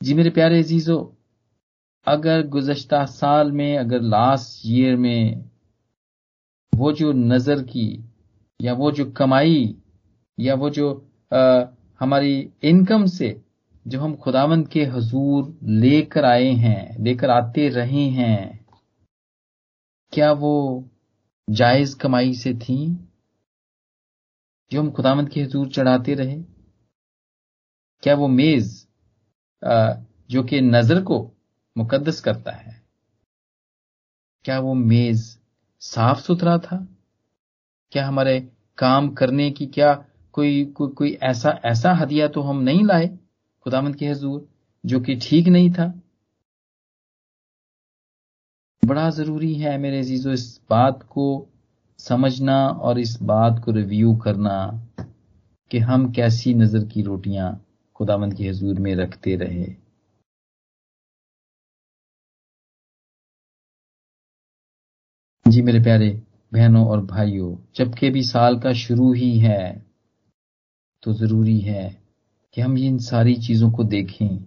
जी 0.00 0.14
मेरे 0.14 0.30
प्यारे 0.30 0.58
अजीजो 0.58 0.98
अगर 2.06 2.46
गुजश्ता 2.48 3.04
साल 3.06 3.52
में 3.52 3.76
अगर 3.78 4.00
लास्ट 4.02 4.62
ईयर 4.66 4.96
में 4.96 5.44
वो 6.72 6.92
जो 6.92 7.12
नज़र 7.12 7.62
की 7.62 7.88
या 8.60 8.72
वो 8.72 8.90
जो 8.92 9.10
कमाई 9.10 9.74
या 10.38 10.54
वो 10.54 10.70
जो 10.70 10.90
आ, 11.32 11.64
हमारी 12.02 12.36
इनकम 12.64 13.04
से 13.06 13.28
जो 13.86 14.00
हम 14.00 14.14
खुदावंद 14.16 14.68
के 14.68 14.84
हजूर 14.84 15.58
लेकर 15.62 16.24
आए 16.24 16.50
हैं, 16.52 16.98
लेकर 17.04 17.30
आते 17.30 17.68
रहे 17.68 18.04
हैं, 18.10 18.66
क्या 20.12 20.32
वो 20.32 20.54
जायज़ 21.48 21.96
कमाई 21.96 22.34
से 22.34 22.54
थी 22.54 22.78
जो 24.70 24.80
हम 24.80 24.90
खुदावंद 24.90 25.28
के 25.28 25.42
हजूर 25.42 25.68
चढ़ाते 25.68 26.14
रहे? 26.14 26.36
क्या 28.02 28.14
वो 28.14 28.28
मेज 28.28 28.86
जो 30.30 30.42
कि 30.42 30.60
नज़र 30.60 31.02
को 31.02 31.18
मुकद्दस 31.76 32.20
करता 32.20 32.52
है, 32.52 32.80
क्या 34.44 34.60
वो 34.60 34.74
मेज 34.74 35.20
साफ़ 35.82 36.20
सुथरा 36.20 36.58
था? 36.58 36.86
क्या 37.92 38.06
हमारे 38.06 38.40
काम 38.78 39.08
करने 39.14 39.50
की 39.50 39.66
क्या 39.66 39.92
कोई 40.34 40.64
कोई 40.76 40.88
कोई 40.88 41.12
ऐसा 41.22 41.50
ऐसा 41.64 41.92
हदिया 41.94 42.28
तो 42.28 42.42
हम 42.42 42.60
नहीं 42.62 42.84
लाए 42.84 43.06
खुदामंद 43.66 43.96
के 43.96 44.06
हजूर, 44.06 44.48
जो 44.84 45.00
कि 45.00 45.16
ठीक 45.22 45.48
नहीं 45.48 45.70
था। 45.72 45.92
बड़ा 48.82 49.08
ज़रूरी 49.10 49.54
है 49.54 49.76
मेरे 49.78 49.98
अजीजो, 49.98 50.32
इस 50.32 50.60
बात 50.70 51.02
को 51.02 51.48
समझना 51.98 52.56
और 52.68 52.98
इस 52.98 53.16
बात 53.22 53.62
को 53.64 53.72
रिव्यू 53.72 54.14
करना 54.16 54.56
कि 55.70 55.78
हम 55.80 56.10
कैसी 56.12 56.54
नज़र 56.54 56.84
की 56.84 57.02
रोटियाँ 57.02 57.52
खुदामंद 57.96 58.34
के 58.34 58.48
हजूर 58.48 58.78
में 58.78 58.94
रखते 58.96 59.36
रहे। 59.36 59.66
जी 65.46 65.62
मेरे 65.62 65.80
प्यारे 65.82 66.10
बहनों 66.52 66.86
और 66.86 67.04
भाइयों, 67.06 67.56
जबकि 67.76 68.10
भी 68.10 68.22
साल 68.22 68.58
का 68.60 68.72
शुरू 68.72 69.12
ही 69.12 69.38
है 69.38 69.91
तो 71.02 71.12
ज़रूरी 71.12 71.58
है 71.58 72.02
कि 72.54 72.60
हम 72.60 72.78
इन 72.78 72.98
सारी 72.98 73.34
चीज़ों 73.34 73.70
को 73.72 73.84
देखें। 73.84 74.44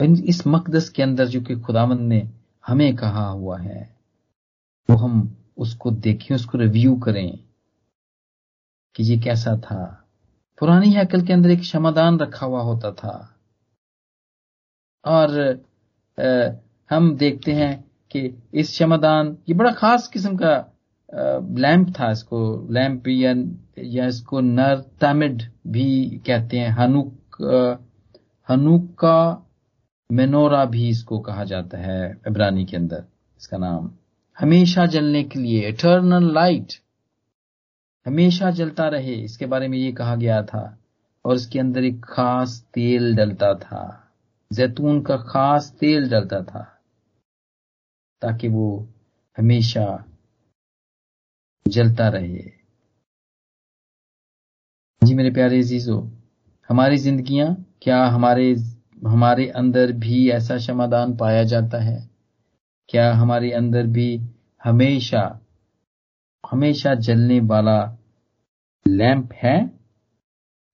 इस 0.00 0.46
मकदस 0.46 0.88
के 0.88 1.02
अंदर 1.02 1.26
जो 1.28 1.40
कि 1.40 1.56
खुदावंद 1.60 2.00
ने 2.00 2.30
हमें 2.66 2.96
कहा 2.96 3.26
हुआ 3.26 3.58
है 3.58 3.96
वो 4.88 4.96
हम 4.96 5.36
उसको 5.56 5.90
देखें 5.90 6.34
उसको 6.34 6.58
रिव्यू 6.58 6.94
करें 6.96 7.38
कि 8.94 9.02
ये 9.02 9.18
कैसा 9.18 9.56
था। 9.56 10.06
पुरानी 10.58 10.90
हैकल 10.90 11.26
के 11.26 11.32
अंदर 11.32 11.50
एक 11.50 11.60
क्षमादान 11.60 12.18
रखा 12.18 12.46
हुआ 12.46 12.62
होता 12.62 12.92
था। 12.92 13.36
और 15.04 15.40
आ, 16.18 16.50
हम 16.90 17.16
देखते 17.16 17.52
हैं 17.52 17.84
कि 18.10 18.42
इस 18.54 18.70
क्षमादान 18.70 19.36
ये 19.48 19.54
बड़ा 19.54 19.70
खास 19.72 20.08
किस्म 20.08 20.36
का 20.36 20.69
लैंप 21.12 21.88
था 21.98 22.10
इसको, 22.10 22.68
लैंप 22.72 23.08
या 23.08 23.34
या 23.86 24.06
इसको 24.06 24.40
नर 24.40 24.84
तमिड 25.00 25.42
भी 25.66 26.20
कहते 26.26 26.58
हैं, 26.58 26.70
हनुक 26.70 27.16
हनुक 28.48 29.04
मेनोरा 30.10 30.64
भी 30.66 30.88
इसको 30.88 31.18
कहा 31.20 31.44
जाता 31.44 31.78
है 31.78 32.10
इब्रानी 32.28 32.64
के 32.64 32.76
अंदर, 32.76 33.04
इसका 33.40 33.58
नाम। 33.58 33.90
हमेशा 34.36 34.86
जलने 34.86 35.22
के 35.24 35.38
लिए 35.38 35.68
इटर्नल 35.68 36.32
लाइट 36.34 36.72
हमेशा 38.06 38.50
जलता 38.50 38.88
रहे, 38.88 39.14
इसके 39.14 39.46
बारे 39.46 39.68
में 39.68 39.78
ये 39.78 39.92
कहा 39.92 40.14
गया 40.16 40.42
था, 40.42 40.78
और 41.24 41.34
इसके 41.36 41.58
अंदर 41.58 41.84
एक 41.84 42.04
खास 42.04 42.60
तेल 42.74 43.14
डलता 43.16 43.52
था, 43.54 43.82
जैतून 44.50 45.00
का 45.02 45.16
खास 45.24 45.70
तेल 45.80 46.08
डलता 46.10 46.42
था, 46.42 46.62
ताकि 48.22 48.48
वो 48.48 48.68
हमेशा 49.38 49.86
जलता 51.70 52.08
रहे। 52.08 52.42
जी 55.02 55.14
मेरे 55.14 55.30
प्यारे 55.30 55.62
जीजो 55.62 56.12
हमारी 56.68 56.96
जिंदगियाँ, 56.96 57.66
क्या 57.82 58.04
हमारे 58.04 58.54
हमारे 59.06 59.46
अंदर 59.48 59.92
भी 59.92 60.30
ऐसा 60.30 60.56
क्षमादान 60.56 61.16
पाया 61.16 61.42
जाता 61.44 61.78
है? 61.78 62.10
क्या 62.88 63.12
हमारे 63.14 63.50
अंदर 63.50 63.86
भी 63.86 64.20
हमेशा 64.64 65.40
हमेशा 66.50 66.94
जलने 66.94 67.40
वाला 67.40 67.98
लैंप 68.88 69.32
है? 69.32 69.70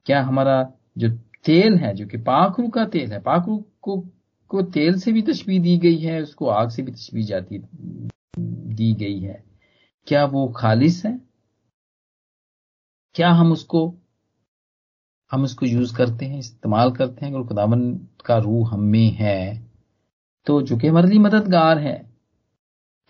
क्या 0.07 0.23
हमारा 0.23 0.73
जो 0.99 1.09
तेल 1.45 1.77
है, 1.77 1.95
जो 1.95 2.07
कि 2.07 2.17
पाखरू 2.17 2.69
का 2.69 2.85
तेल 2.85 3.13
है, 3.13 3.21
पाखरू 3.21 3.65
को 3.83 4.01
को 4.49 4.63
तेल 4.63 4.99
से 4.99 5.13
भी 5.13 5.23
तस्वीर 5.23 5.63
दी 5.63 5.79
गई 5.79 5.99
है, 5.99 6.23
उसको 6.23 6.47
आग 6.47 6.69
से 6.69 6.83
भी 6.83 6.93
तस्वीर 6.93 7.25
जाती, 7.25 7.59
दी 8.75 8.93
गई 8.95 9.21
है। 9.21 9.45
क्या 10.07 10.25
वो 10.25 10.47
खालिश 10.57 11.05
है? 11.07 11.19
क्या 13.15 13.31
हम 13.31 13.53
उसको 13.53 13.87
हम 15.31 15.45
उसको 15.45 15.67
यूज़ 15.67 15.95
करते 15.97 16.25
हैं, 16.25 16.39
इस्तेमाल 16.39 16.91
करते 16.93 17.25
हैं? 17.27 17.33
अगर 17.33 17.47
खुदावन 17.49 17.83
का 18.27 18.37
रूह 18.39 18.73
हम 18.73 18.81
में 18.83 19.11
है 19.13 19.65
तो 20.47 20.61
जो 20.63 20.77
कि 20.77 20.87
हमारे 20.89 21.09
लिए 21.09 21.19
मददगार 21.19 21.79
है 21.79 21.99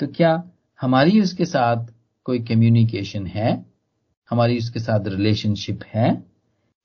तो 0.01 0.07
क्या 0.07 0.33
हमारी 0.81 1.21
उसके 1.21 1.45
साथ 1.45 1.87
कोई 2.27 2.39
कम्युनिकेशन 2.45 3.27
है? 3.27 3.51
हमारी 4.31 4.59
उसके 4.59 4.81
साथ 4.81 5.07
रिलेशनशिप 5.09 5.83
है? 5.85 6.11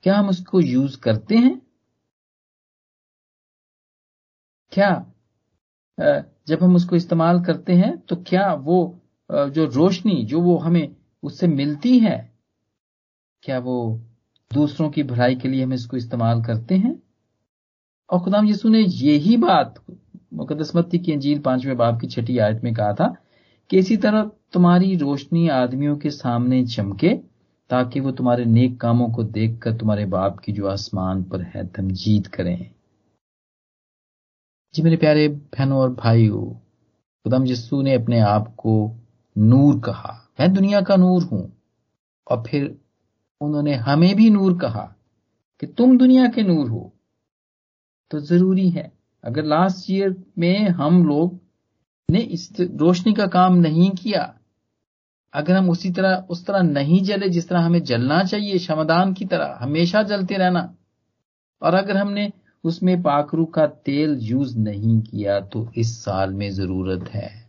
क्या 0.04 0.16
हम 0.16 0.28
उसको 0.28 0.60
यूज़ 0.60 0.98
करते 1.00 1.36
हैं? 1.36 1.60
क्या 4.72 4.90
जब 6.48 6.62
हम 6.62 6.76
उसको 6.76 6.96
इस्तेमाल 6.96 7.42
करते 7.44 7.72
हैं 7.74 7.96
तो 7.98 8.16
क्या 8.16 8.52
वो 8.54 8.78
जो 9.32 9.64
रोशनी 9.66 10.24
जो 10.24 10.40
वो 10.40 10.56
हमें 10.56 10.96
उससे 11.22 11.46
मिलती 11.46 11.98
है, 11.98 12.32
क्या 13.42 13.58
वो 13.58 14.00
दूसरों 14.50 14.90
की 14.90 15.02
भलाई 15.02 15.34
के 15.34 15.48
लिए 15.48 15.64
हम 15.64 15.72
इसको 15.72 15.96
इस्तेमाल 15.96 16.42
करते 16.44 16.74
हैं? 16.74 17.02
और 18.10 18.20
खुदाम 18.20 18.46
यीशु 18.46 18.68
ने 18.68 18.80
यही 18.80 19.36
बात 19.36 19.74
मुकदसमती 20.34 20.98
की 20.98 21.12
अंजील 21.12 21.38
पाँचवें 21.38 21.76
बाप 21.76 22.00
की 22.00 22.06
छठी 22.06 22.38
आयत 22.38 22.64
में 22.64 22.74
कहा 22.74 22.92
था 22.92 23.14
कि 23.70 23.78
इसी 23.78 23.96
तरह 23.96 24.30
तुम्हारी 24.52 24.96
रोशनी 24.96 25.48
आदमियों 25.48 25.96
के 25.96 26.10
सामने 26.10 26.64
चमके, 26.66 27.14
ताकि 27.70 28.00
वो 28.00 28.10
तुम्हारे 28.10 28.44
नेक 28.44 28.80
कामों 28.80 29.08
को 29.10 29.22
देखकर 29.22 29.76
तुम्हारे 29.76 30.04
बाप 30.06 30.38
की 30.38 30.52
जो 30.52 30.66
आसमान 30.66 31.22
पर 31.24 31.42
है, 31.42 31.66
तमजीद 31.66 32.26
करें। 32.26 32.70
जी 34.74 34.82
मेरे 34.82 34.96
प्यारे 34.96 35.28
बहनों 35.28 35.78
और 35.78 35.94
भाइयों, 35.94 36.44
खुदाम 37.24 37.46
यस्सू 37.46 37.82
ने 37.82 37.94
अपने 37.94 38.20
आप 38.20 38.54
को 38.56 38.74
नूर 39.38 39.80
कहा, 39.80 40.32
मैं 40.40 40.54
दुनिया 40.54 40.80
का 40.80 40.96
नूर 40.96 41.22
हूँ। 41.22 41.56
और 42.30 42.44
फिर 42.46 42.78
उन्होंने 43.40 43.74
हमें 43.74 44.16
भी 44.16 44.30
नूर 44.30 44.58
कहा 44.58 44.94
कि 45.60 45.66
तुम 45.66 45.98
दुनिया 45.98 46.26
के 46.26 46.42
नूर 46.42 46.70
हो। 46.70 46.92
तो 48.10 48.20
ज़रूरी 48.20 48.70
है, 48.70 48.92
अगर 49.24 49.44
लास्ट 49.44 49.90
ईयर 49.90 50.24
में 50.38 50.68
हम 50.68 51.06
लोग 51.06 51.40
ने 52.10 52.18
इस 52.18 52.52
रोशनी 52.60 53.12
का 53.12 53.26
काम 53.26 53.54
नहीं 53.54 53.90
किया, 53.90 54.34
अगर 55.34 55.56
हम 55.56 55.70
उसी 55.70 55.90
तरह, 55.90 56.26
उस 56.30 56.46
तरह 56.46 56.62
नहीं 56.62 57.02
जले 57.02 57.28
जिस 57.28 57.48
तरह 57.48 57.60
हमें 57.60 57.82
जलना 57.82 58.22
चाहिए 58.24 58.58
शमदान 58.58 59.12
की 59.12 59.24
तरह, 59.24 59.58
हमेशा 59.60 60.02
जलते 60.02 60.34
रहना। 60.34 60.74
और 61.62 61.74
अगर 61.74 61.96
हमने 61.96 62.32
उसमें 62.64 63.02
पाखरू 63.02 63.44
का 63.44 63.66
तेल 63.66 64.18
यूज़ 64.20 64.58
नहीं 64.58 65.00
किया 65.00 65.40
तो 65.40 65.72
इस 65.76 66.04
साल 66.04 66.32
में 66.32 66.50
ज़रूरत 66.50 67.08
है। 67.08 67.41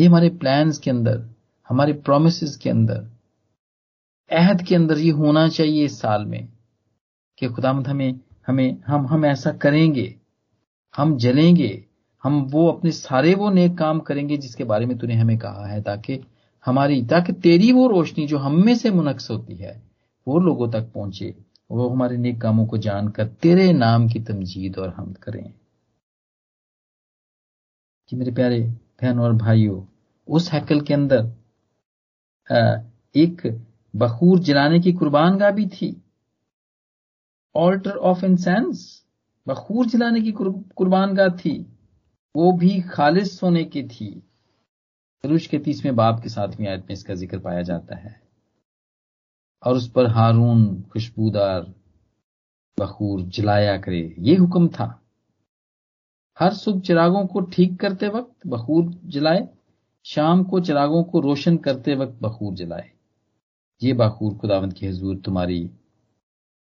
ये 0.00 0.06
हमारे 0.06 0.28
प्लान्स 0.28 0.78
के 0.78 0.90
अंदर, 0.90 1.30
हमारे 1.68 1.92
प्रोमिस 1.92 2.56
के 2.56 2.70
अंदर, 2.70 3.10
अहद 4.32 4.62
के 4.62 4.74
अंदर 4.74 4.98
ये 4.98 5.10
होना 5.10 5.48
चाहिए 5.48 5.84
इस 5.84 6.00
साल 6.00 6.24
में 6.24 6.48
कि 7.38 7.48
खुदामद 7.48 7.88
हमें 7.88 8.20
हमें, 8.46 8.82
हम 8.86 9.06
हम 9.06 9.24
ऐसा 9.24 9.52
करेंगे, 9.52 10.16
हम 10.96 11.16
जलेंगे, 11.16 11.84
हम 12.22 12.42
वो 12.42 12.68
अपने 12.68 12.90
सारे 12.90 13.34
वो 13.34 13.50
नेक 13.50 13.78
काम 13.78 14.00
करेंगे 14.00 14.36
जिसके 14.36 14.64
बारे 14.64 14.86
में 14.86 14.98
तूने 14.98 15.14
हमें 15.14 15.38
कहा 15.38 15.66
है, 15.66 15.82
ताकि 15.82 16.24
हमारी, 16.66 17.06
ताकि 17.06 17.32
तेरी 17.32 17.72
वो 17.72 17.88
रोशनी 17.88 18.26
जो 18.26 18.38
हम 18.38 18.64
में 18.64 18.74
से 18.74 18.90
मुनक्स 18.90 19.30
होती 19.30 19.54
है, 19.54 19.82
वो 20.28 20.38
लोगों 20.38 20.70
तक 20.70 20.92
पहुँचे, 20.92 21.34
वो 21.70 21.88
हमारे 21.88 22.16
नेक 22.16 22.40
कामों 22.40 22.66
को 22.66 22.78
जानकर 22.78 23.26
तेरे 23.26 23.72
नाम 23.72 24.08
की 24.08 24.20
तमजीद 24.20 24.78
और 24.78 24.88
हम 24.88 25.12
करें। 25.12 25.54
कि 28.08 28.16
मेरे 28.16 28.32
प्यारे 28.32 28.60
बहन 29.02 29.18
और 29.18 29.32
भाइयों 29.32 29.89
उस 30.30 30.50
हैकल 30.52 30.80
के 30.80 30.94
अंदर 30.94 31.22
एक 33.14 33.42
बखूर 33.94 34.38
जलाने 34.38 34.80
की 34.80 34.92
कुर्बान 34.92 35.36
गाह 35.38 35.50
भी 35.50 35.66
थी। 35.68 35.96
ऑल्टर 37.54 37.96
ऑफ़ 38.02 38.24
इंसेंस 38.24 39.04
बखूर 39.46 39.86
जलाने 39.86 40.20
की 40.20 40.32
कुर्बान 40.32 41.14
गाह 41.14 41.28
थी। 41.36 41.58
वो 42.34 42.52
भी 42.52 42.80
खालिश 42.82 43.30
सोने 43.30 43.64
की 43.64 43.82
थी। 43.84 44.10
रुश 45.24 45.46
के 45.46 45.58
तीसवें 45.58 45.94
बाप 45.96 46.20
के 46.22 46.28
सातवीं 46.28 46.66
आयत 46.68 46.80
में 46.80 46.92
इसका 46.92 47.14
ज़िक्र 47.14 47.38
पाया 47.38 47.62
जाता 47.62 47.96
है। 47.96 48.20
और 49.62 49.76
उस 49.76 49.90
पर 49.90 50.06
हारून 50.06 50.82
खुशबूदार 50.82 51.72
बखूर 52.78 53.22
जलाया 53.22 53.76
करे, 53.78 54.14
ये 54.18 54.34
हुक्म 54.36 54.68
था। 54.68 54.96
हर 56.38 56.54
सुख 56.54 56.80
चिरागों 56.80 57.26
को 57.26 57.40
ठीक 57.46 57.78
करते 57.80 58.08
वक्त 58.08 58.46
बखूर 58.46 58.84
जलाए 59.06 59.48
शाम 60.06 60.42
को 60.44 60.60
चिरागों 60.60 61.02
को 61.04 61.20
रोशन 61.20 61.56
करते 61.56 61.94
वक्त 61.94 62.18
बखूर 62.22 62.54
जलाए। 62.54 62.90
ये 63.82 63.92
बाखूर 63.92 64.34
खुदावंत 64.34 64.72
की 64.72 64.86
हजूर 64.86 65.16
तुम्हारी 65.16 65.70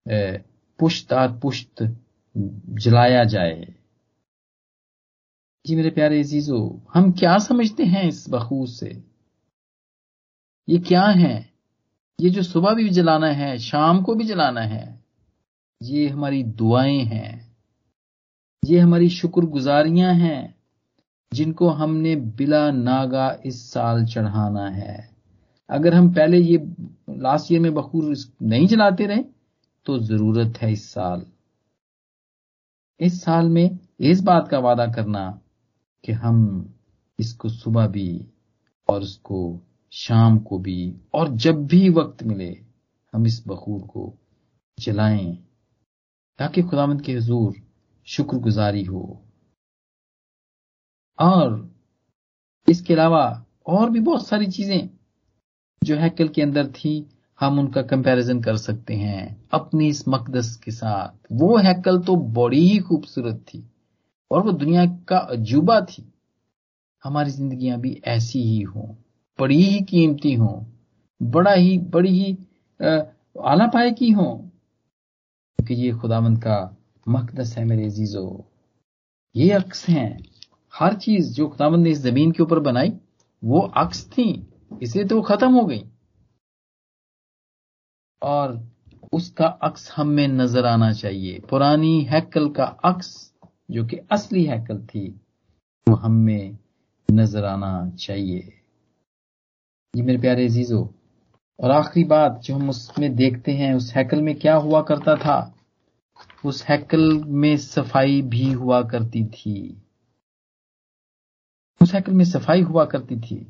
पुश्तार 0.06 1.32
पुश्त 1.38 1.82
जलाया 2.78 3.24
जाए। 3.24 3.74
जी 5.64 5.76
मेरे 5.76 5.90
प्यारे 5.90 6.20
अजीजो, 6.20 6.58
हम 6.94 7.10
क्या 7.12 7.36
समझते 7.38 7.84
हैं 7.84 8.02
इस 8.04 8.24
बखूर 8.30 8.68
से? 8.68 9.02
ये 10.68 10.78
क्या 10.78 11.04
है? 11.04 11.52
ये 12.18 12.30
जो 12.30 12.42
सुबह 12.42 12.74
भी 12.74 12.88
जलाना 12.88 13.26
है, 13.26 13.58
शाम 13.58 14.02
को 14.02 14.14
भी 14.14 14.24
जलाना 14.24 14.60
है, 14.60 15.04
ये 15.80 16.08
हमारी 16.08 16.42
दुआएँ 16.42 16.98
हैं, 17.04 17.56
ये 18.62 18.78
हमारी 18.78 19.08
शुक्रगुजारियाँ 19.10 20.12
हैं 20.14 20.61
जिनको 21.32 21.68
हमने 21.68 22.16
बिला 22.16 22.70
नागा 22.70 23.38
इस 23.46 23.70
साल 23.72 24.04
चढ़ाना 24.06 24.68
है। 24.68 25.10
अगर 25.70 25.94
हम 25.94 26.12
पहले 26.14 26.38
ये 26.38 26.56
लास्ट 27.10 27.52
ईयर 27.52 27.60
में 27.60 27.74
बखूर 27.74 28.16
नहीं 28.42 28.66
जलाते 28.66 29.06
रहे 29.06 29.24
तो 29.86 29.98
ज़रूरत 29.98 30.58
है 30.62 30.72
इस 30.72 30.90
साल। 30.90 31.26
इस 33.00 33.22
साल 33.22 33.48
में 33.48 33.78
इस 34.00 34.22
बात 34.22 34.48
का 34.48 34.58
वादा 34.58 34.86
करना 34.86 35.40
कि 36.04 36.12
हम 36.12 36.74
इसको 37.18 37.48
सुबह 37.48 37.86
भी 37.86 38.26
और 38.88 39.02
उसको 39.02 39.60
शाम 39.92 40.38
को 40.38 40.58
भी 40.58 40.96
और 41.14 41.28
जब 41.28 41.66
भी 41.66 41.88
वक्त 41.88 42.22
मिले, 42.22 42.64
हम 43.12 43.26
इस 43.26 43.44
बखूर 43.48 43.80
को 43.82 44.14
जलाएँ। 44.78 45.38
ताकि 46.38 46.62
खुदामंद 46.62 47.02
के 47.02 47.12
हजूर 47.12 47.54
शुक्रगुजारी 48.06 48.84
हो। 48.84 49.21
और 51.18 51.70
इसके 52.68 52.94
अलावा 52.94 53.44
और 53.66 53.90
भी 53.90 54.00
बहुत 54.00 54.26
सारी 54.26 54.46
चीज़ें 54.46 54.88
जो 55.82 55.96
हैकल 55.96 56.28
के 56.28 56.42
अंदर 56.42 56.66
थी, 56.66 57.08
हम 57.40 57.58
उनका 57.58 57.82
कंपैरिजन 57.82 58.40
कर 58.42 58.56
सकते 58.56 58.94
हैं 58.94 59.48
अपनी 59.52 59.88
इस 59.88 60.04
मकदस 60.08 60.54
के 60.56 60.70
साथ। 60.70 61.26
वो 61.32 61.56
हैकल 61.56 61.98
तो 61.98 62.16
बड़ी 62.16 62.60
ही 62.68 62.78
खूबसूरत 62.78 63.44
थी 63.48 63.64
और 64.30 64.42
वो 64.42 64.52
दुनिया 64.52 64.84
का 65.08 65.18
अजूबा 65.18 65.80
थी। 65.80 66.12
हमारी 67.04 67.30
जिंदगियाँ 67.30 67.78
भी 67.80 68.00
ऐसी 68.06 68.42
ही 68.42 68.60
हों, 68.62 68.86
बड़ी 69.38 69.62
ही 69.62 69.80
कीमती 69.80 70.34
हों, 70.34 70.64
बड़ा 71.20 71.52
ही, 71.52 71.78
बड़ी 71.78 72.10
ही 72.10 72.32
आला 73.44 73.66
पाए 73.66 73.90
की 73.90 74.10
हों। 74.10 74.36
क्योंकि 75.58 75.74
ये 75.74 75.92
खुदामंद 75.92 76.38
का 76.38 76.76
मकदस 77.06 77.56
है 77.58 77.64
मेरे 77.64 77.86
अजीजो। 77.86 78.44
ये 79.36 79.50
अक्स 79.50 79.88
हैं। 79.88 80.18
हर 80.74 80.94
चीज़ 80.94 81.34
जो 81.34 81.48
खुदामंद 81.48 81.84
ने 81.84 81.90
इस 81.90 81.98
ज़मीन 81.98 82.32
के 82.32 82.42
ऊपर 82.42 82.58
बनाई, 82.58 82.92
वो 83.44 83.60
अक्स 83.60 84.10
थी। 84.10 84.46
इसलिए 84.82 85.04
तो 85.04 85.16
वो 85.16 85.22
खत्म 85.22 85.52
हो 85.52 85.64
गई। 85.64 85.84
और 88.22 88.68
उसका 89.12 89.46
अक्स 89.46 89.92
हम 89.92 90.10
नज़र 90.20 90.66
आना 90.66 90.92
चाहिए। 90.92 91.40
पुरानी 91.50 92.02
हैकल 92.02 92.48
का 92.48 92.64
अक्स, 92.64 93.32
जो 93.70 93.84
कि 93.84 93.96
असली 93.96 94.44
हैकल 94.44 94.78
थी, 94.78 95.20
वो 95.88 95.94
हम 95.94 96.26
नज़र 97.10 97.44
आना 97.44 97.90
चाहिए। 97.90 98.58
ये 99.96 100.02
मेरे 100.02 100.18
प्यारे 100.18 100.44
अजीजो, 100.44 100.94
और 101.60 101.70
आखिरी 101.70 102.04
बात 102.04 102.40
जो 102.40 102.54
हम 102.54 102.70
उसमें 102.70 103.16
देखते 103.16 103.52
हैं, 103.52 103.74
उस 103.74 103.92
हैकल 103.92 104.22
में 104.22 104.34
क्या 104.34 104.54
हुआ 104.54 104.82
करता 104.82 105.16
था? 105.16 105.54
उस 106.44 106.64
हैकल 106.64 107.24
में 107.24 107.56
सफ़ाई 107.56 108.22
भी 108.22 108.52
हुआ 108.52 108.82
करती 108.82 109.24
थी। 109.24 109.81
हैकल 111.90 112.12
में 112.12 112.24
सफ़ाई 112.24 112.62
हुआ 112.62 112.84
करती 112.84 113.16
थी। 113.20 113.46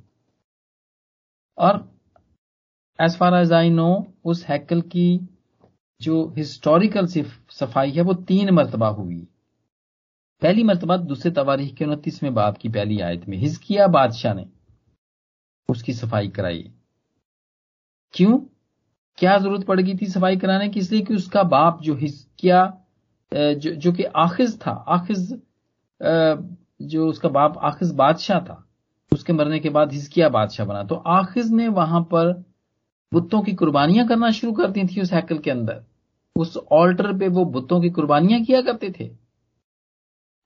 और 1.59 1.89
as 2.99 3.17
far 3.19 3.35
as 3.35 3.53
I 3.53 3.71
know 3.71 3.91
उस 4.25 4.45
हैकल 4.47 4.81
की 4.95 5.29
जो 6.01 6.27
हिस्टोरिकल 6.37 7.07
सफ़ाई 7.07 7.91
है 7.91 8.03
वो 8.03 8.15
तीन 8.25 8.51
मरतबा 8.51 8.89
हुई। 8.91 9.21
पहली 10.43 10.63
मरतबा 10.65 10.97
दूसरे 10.97 11.31
तवारीख 11.33 11.75
के 11.77 11.85
उनतीसवें 11.85 12.33
बाप 12.35 12.57
की 12.59 12.69
पहली 12.69 13.01
आयत 13.01 13.29
में। 13.29 13.37
हिजकिया 13.39 13.87
बादशाह 13.89 14.35
ने 14.35 14.47
उसकी 15.69 15.93
सफ़ाई 15.93 16.29
कराई। 16.29 16.71
क्यों? 18.15 18.39
क्या 19.19 19.37
ज़रूरत 19.39 19.65
पड़ 19.67 19.81
गई 19.81 19.95
थी 19.97 20.07
सफ़ाई 20.07 20.37
कराने 20.37 20.69
की? 20.69 20.81
इसलिए 20.81 21.03
कि 21.03 21.15
उसका 21.15 21.43
बाप 21.45 21.81
जो 21.83 21.95
हिस्किया 21.95 22.65
जो, 23.33 23.71
जो 23.73 23.93
कि 23.93 24.03
आखिज 24.05 24.59
था 24.61 24.71
आखिज 24.71 25.33
जो 26.83 27.09
उसका 27.09 27.29
बाप 27.29 27.59
आखिज 27.59 27.93
बादशाह 27.95 28.41
था, 28.41 28.65
उसके 29.13 29.33
मरने 29.33 29.59
के 29.61 29.69
बाद 29.69 29.93
हिजकिया 29.93 30.29
बादशाह 30.29 30.67
बना। 30.67 30.83
तो 30.85 30.95
आखिज 30.95 31.53
ने 31.53 31.69
वहाँ 31.69 32.01
पर 32.13 32.33
बुतों 33.13 33.43
की 33.43 33.53
कुर्बानियाँ 33.55 34.07
करना 34.09 34.31
शुरू 34.31 34.53
कर 34.53 34.71
दी 34.71 34.85
थी 34.87 35.01
उस 35.01 35.13
हैकल 35.13 35.39
के 35.39 35.51
अंदर। 35.51 35.83
उस 36.37 36.57
ऑल्टर 36.73 37.13
पे 37.19 37.29
वो 37.29 37.45
बुतों 37.45 37.81
की 37.81 37.91
कुर्बानियाँ 37.91 38.43
किया 38.43 38.61
करते 38.63 38.91
थे। 38.91 39.09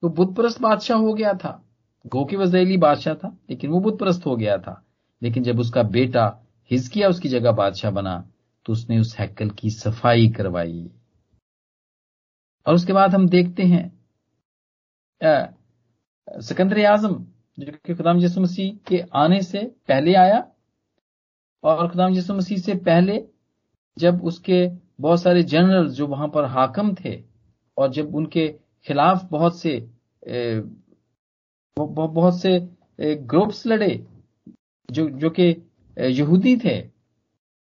तो 0.03 0.09
बुतप्रस्त 0.09 0.61
बादशाह 0.61 0.97
हो 0.97 1.13
गया 1.13 1.33
था। 1.33 1.63
गो 2.05 2.23
की 2.25 2.35
वजैली 2.35 2.77
बादशाह 2.77 3.13
था, 3.13 3.37
लेकिन 3.49 3.71
वो 3.71 3.79
बुतप्रस्त 3.79 4.25
हो 4.25 4.35
गया 4.35 4.57
था। 4.57 4.83
लेकिन 5.21 5.43
जब 5.43 5.59
उसका 5.59 5.83
बेटा 5.83 6.25
हिजकिया 6.71 7.09
उसकी 7.09 7.29
जगह 7.29 7.51
बादशाह 7.51 7.91
बना 7.91 8.23
तो 8.65 8.73
उसने 8.73 8.99
उस 8.99 9.15
हैकल 9.17 9.49
की 9.49 9.69
सफ़ाई 9.69 10.27
करवाई। 10.27 10.89
और 12.65 12.75
उसके 12.75 12.93
बाद 12.93 13.15
हम 13.15 13.27
देखते 13.29 13.63
हैं 13.63 13.85
सिकंदर 16.27 16.85
आज़म 16.85 17.25
जो 17.59 17.71
कि 17.85 17.95
खुदाम 17.95 18.19
यसु 18.19 18.41
मसीह 18.41 18.77
के 18.87 19.03
आने 19.15 19.41
से 19.41 19.59
पहले 19.87 20.13
आया 20.15 20.47
और 21.63 21.87
खुदाम 21.87 22.13
यसु 22.13 22.33
मसीह 22.33 22.57
से 22.57 22.75
पहले 22.75 23.23
जब 23.97 24.23
उसके 24.23 24.67
बहुत 25.01 25.21
सारे 25.21 25.43
जनरल 25.43 25.89
जो 25.89 26.07
वहाँ 26.07 26.27
पर 26.27 26.45
हाकम 26.45 26.93
थे 26.95 27.23
और 27.77 27.91
जब 27.91 28.15
उनके 28.15 28.47
खिलाफ 28.87 29.27
बहुत 29.31 29.59
से 29.59 29.79
बहुत 31.79 32.41
से 32.41 32.59
ग्रुप्स 32.99 33.65
लड़े 33.67 34.05
जो 34.89 35.09
जो 35.09 35.29
कि 35.29 35.55
यहूदी 35.97 36.57
थे 36.57 36.75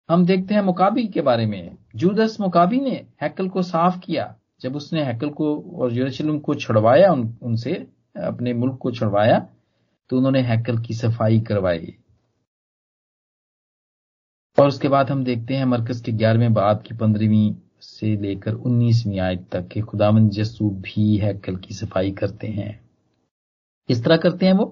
हम 0.10 0.26
देखते 0.26 0.54
हैं 0.54 0.62
मुकाबी 0.62 1.08
के 1.08 1.22
बारे 1.22 1.46
में। 1.46 1.78
जूदस 1.96 2.38
मुकाबी 2.42 2.80
ने 2.80 3.06
हैकल 3.22 3.50
को 3.50 3.62
साफ़ 3.62 4.00
किया 4.00 4.36
जब 4.62 4.76
उसने 4.76 5.04
हैकल 5.04 5.30
को 5.30 5.56
और 5.78 5.94
यरूशलेम 5.94 6.40
को 6.40 6.56
छुड़वाया 6.56 7.12
उन, 7.12 7.38
उनसे 7.42 7.88
अपने 8.16 8.54
मुल्क 8.54 8.78
को 8.78 8.92
छुड़वाया 8.92 9.40
तो 10.10 10.18
उन्होंने 10.18 10.42
हैकल 10.42 10.78
की 10.78 10.94
सफ़ाई 10.94 11.40
करवाई। 11.40 11.94
और 14.58 14.68
उसके 14.68 14.88
बाद 14.88 15.10
हम 15.10 15.24
देखते 15.24 15.56
हैं 15.56 15.66
मरकज 15.66 16.02
के 16.02 16.12
ग्यारहवें 16.12 16.54
बाब 16.54 16.82
की 16.82 16.96
पंद्रहवीं 16.96 17.54
से 17.82 18.16
लेकर 18.16 18.54
उन्नीसवीं 18.54 19.20
आयत 19.20 19.48
तक 19.52 19.68
के 19.68 19.82
खुदावंद 19.82 20.32
जस्सू 20.32 20.70
भी 20.70 21.18
हैकल 21.18 21.56
की 21.56 21.74
सफ़ाई 21.74 22.12
करते 22.12 22.48
हैं। 22.48 22.80
किस 23.90 24.04
तरह 24.04 24.18
करते 24.18 24.46
हैं 24.46 24.54
वो। 24.54 24.66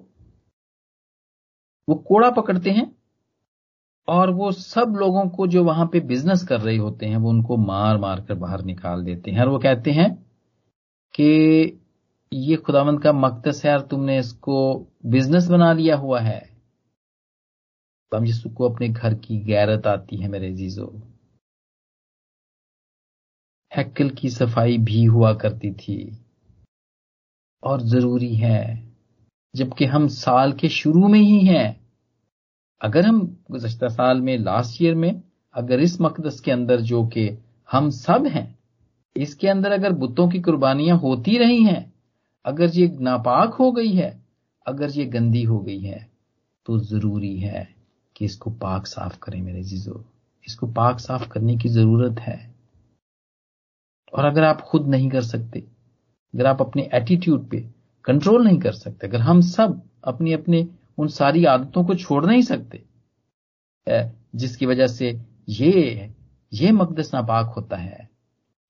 वो 1.87 1.95
कोड़ा 2.07 2.29
पकड़ते 2.31 2.69
हैं 2.69 2.91
और 4.07 4.29
वो 4.29 4.51
सब 4.51 4.95
लोगों 4.97 5.27
को 5.29 5.47
जो 5.47 5.63
वहाँ 5.63 5.85
पे 5.85 5.99
बिज़नेस 5.99 6.43
कर 6.43 6.59
रहे 6.61 6.77
होते 6.77 7.05
हैं, 7.05 7.17
वो 7.17 7.29
उनको 7.29 7.57
मार 7.57 7.97
मार 7.97 8.21
कर 8.21 8.35
बाहर 8.35 8.63
निकाल 8.63 9.03
देते 9.03 9.31
हैं। 9.31 9.41
और 9.41 9.49
वो 9.49 9.59
कहते 9.59 9.91
हैं 9.91 10.13
कि 11.13 11.79
ये 12.31 12.55
खुदावंद 12.55 13.01
का 13.03 13.11
मकदस 13.13 13.61
है 13.65 13.73
और 13.73 13.85
तुमने 13.87 14.17
इसको 14.19 14.57
बिज़नेस 15.05 15.47
बना 15.47 15.71
लिया 15.73 15.95
हुआ 15.95 16.19
है। 16.19 16.39
हम 18.11 18.25
यीशु 18.25 18.49
को 18.49 18.69
अपने 18.69 18.89
घर 18.89 19.13
की 19.13 19.39
गैरत 19.39 19.87
आती 19.87 20.17
है 20.17 20.27
मेरे 20.27 20.51
जीजो 20.53 20.85
हैकल 23.71 24.09
की 24.09 24.29
सफ़ाई 24.29 24.77
भी 24.77 25.03
हुआ 25.03 25.33
करती 25.33 25.71
थी 25.71 25.97
और 27.63 27.81
ज़रूरी 27.81 28.35
है, 28.35 28.93
जबकि 29.53 29.85
हम 29.85 30.07
साल 30.07 30.53
के 30.53 30.69
शुरू 30.69 31.07
में 31.07 31.19
ही 31.19 31.39
हैं। 31.39 31.79
अगर 32.81 33.05
हम 33.05 33.19
गुजशत 33.51 33.83
साल 33.83 34.21
में 34.21 34.37
लास्ट 34.37 34.81
ईयर 34.81 34.95
में, 34.95 35.21
अगर 35.55 35.79
इस 35.79 35.99
मकदस 36.01 36.39
के 36.39 36.51
अंदर 36.51 36.81
जो 36.81 37.05
कि 37.07 37.29
हम 37.69 37.89
सब 37.89 38.27
हैं, 38.27 38.59
इसके 39.15 39.47
अंदर 39.47 39.71
अगर 39.71 39.91
बुतों 39.91 40.29
की 40.29 40.41
कुर्बानियाँ 40.41 40.97
होती 40.97 41.37
रही 41.37 41.63
हैं 41.63 41.88
अगर 42.45 42.69
ये 42.75 42.87
नापाक 43.01 43.53
हो 43.53 43.71
गई 43.71 43.91
है, 43.93 44.11
अगर 44.65 44.89
ये 44.91 45.05
गंदी 45.07 45.43
हो 45.43 45.59
गई 45.59 45.79
है 45.79 46.07
तो 46.65 46.77
ज़रूरी 46.79 47.37
है 47.39 47.67
कि 48.15 48.25
इसको 48.25 48.51
पाक 48.51 48.87
साफ़ 48.87 49.17
करें 49.23 49.41
मेरे 49.41 49.63
जीजो 49.63 50.03
इसको 50.47 50.67
पाक 50.73 50.99
साफ़ 50.99 51.27
करने 51.29 51.57
की 51.57 51.69
ज़रूरत 51.69 52.19
है। 52.19 52.37
और 54.13 54.25
अगर 54.25 54.43
आप 54.43 54.61
खुद 54.61 54.87
नहीं 54.87 55.09
कर 55.09 55.21
सकते, 55.23 55.59
अगर 56.33 56.45
आप 56.45 56.61
अपने 56.61 56.89
एटीट्यूड 56.93 57.49
पे 57.49 57.59
कंट्रोल 58.05 58.43
नहीं 58.45 58.59
कर 58.59 58.71
सकते, 58.73 59.07
अगर 59.07 59.19
हम 59.21 59.41
सब 59.41 59.81
अपनी 60.03 60.33
अपने 60.33 60.67
उन 60.97 61.07
सारी 61.09 61.45
आदतों 61.45 61.83
को 61.85 61.95
छोड़ 61.95 62.25
नहीं 62.25 62.41
सकते 62.43 62.83
जिसकी 64.35 64.65
वजह 64.65 64.87
से 64.87 65.19
ये 65.49 66.11
ये 66.51 66.71
मकदस 66.71 67.13
नापाक 67.13 67.53
होता 67.55 67.77
है 67.77 68.09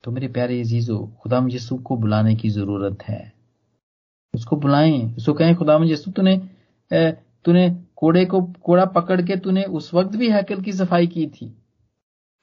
तो 0.04 0.12
मेरे 0.12 0.28
प्यारे 0.28 0.60
अजीजो 0.62 0.98
खुदा 1.22 1.46
यसु 1.50 1.78
को 1.78 1.98
बुलाने 1.98 2.36
की 2.36 2.50
ज़रूरत 2.50 3.04
है। 3.04 3.39
उसको 4.34 4.56
बुलाएँ, 4.58 5.16
उसको 5.18 5.34
कहें, 5.34 5.56
खुदा 5.56 5.80
यसु 5.86 6.12
तूने 6.12 6.38
तूने 7.46 7.70
कोड़े 7.96 8.26
को, 8.26 8.42
कोड़ा 8.42 8.86
पकड़ 8.88 9.22
के 9.22 9.36
तूने 9.38 9.64
उस 9.64 9.94
वक्त 9.94 10.16
भी 10.16 10.30
हैकल 10.30 10.62
की 10.62 10.72
सफ़ाई 10.74 11.08
की 11.08 11.26
थी। 11.28 11.56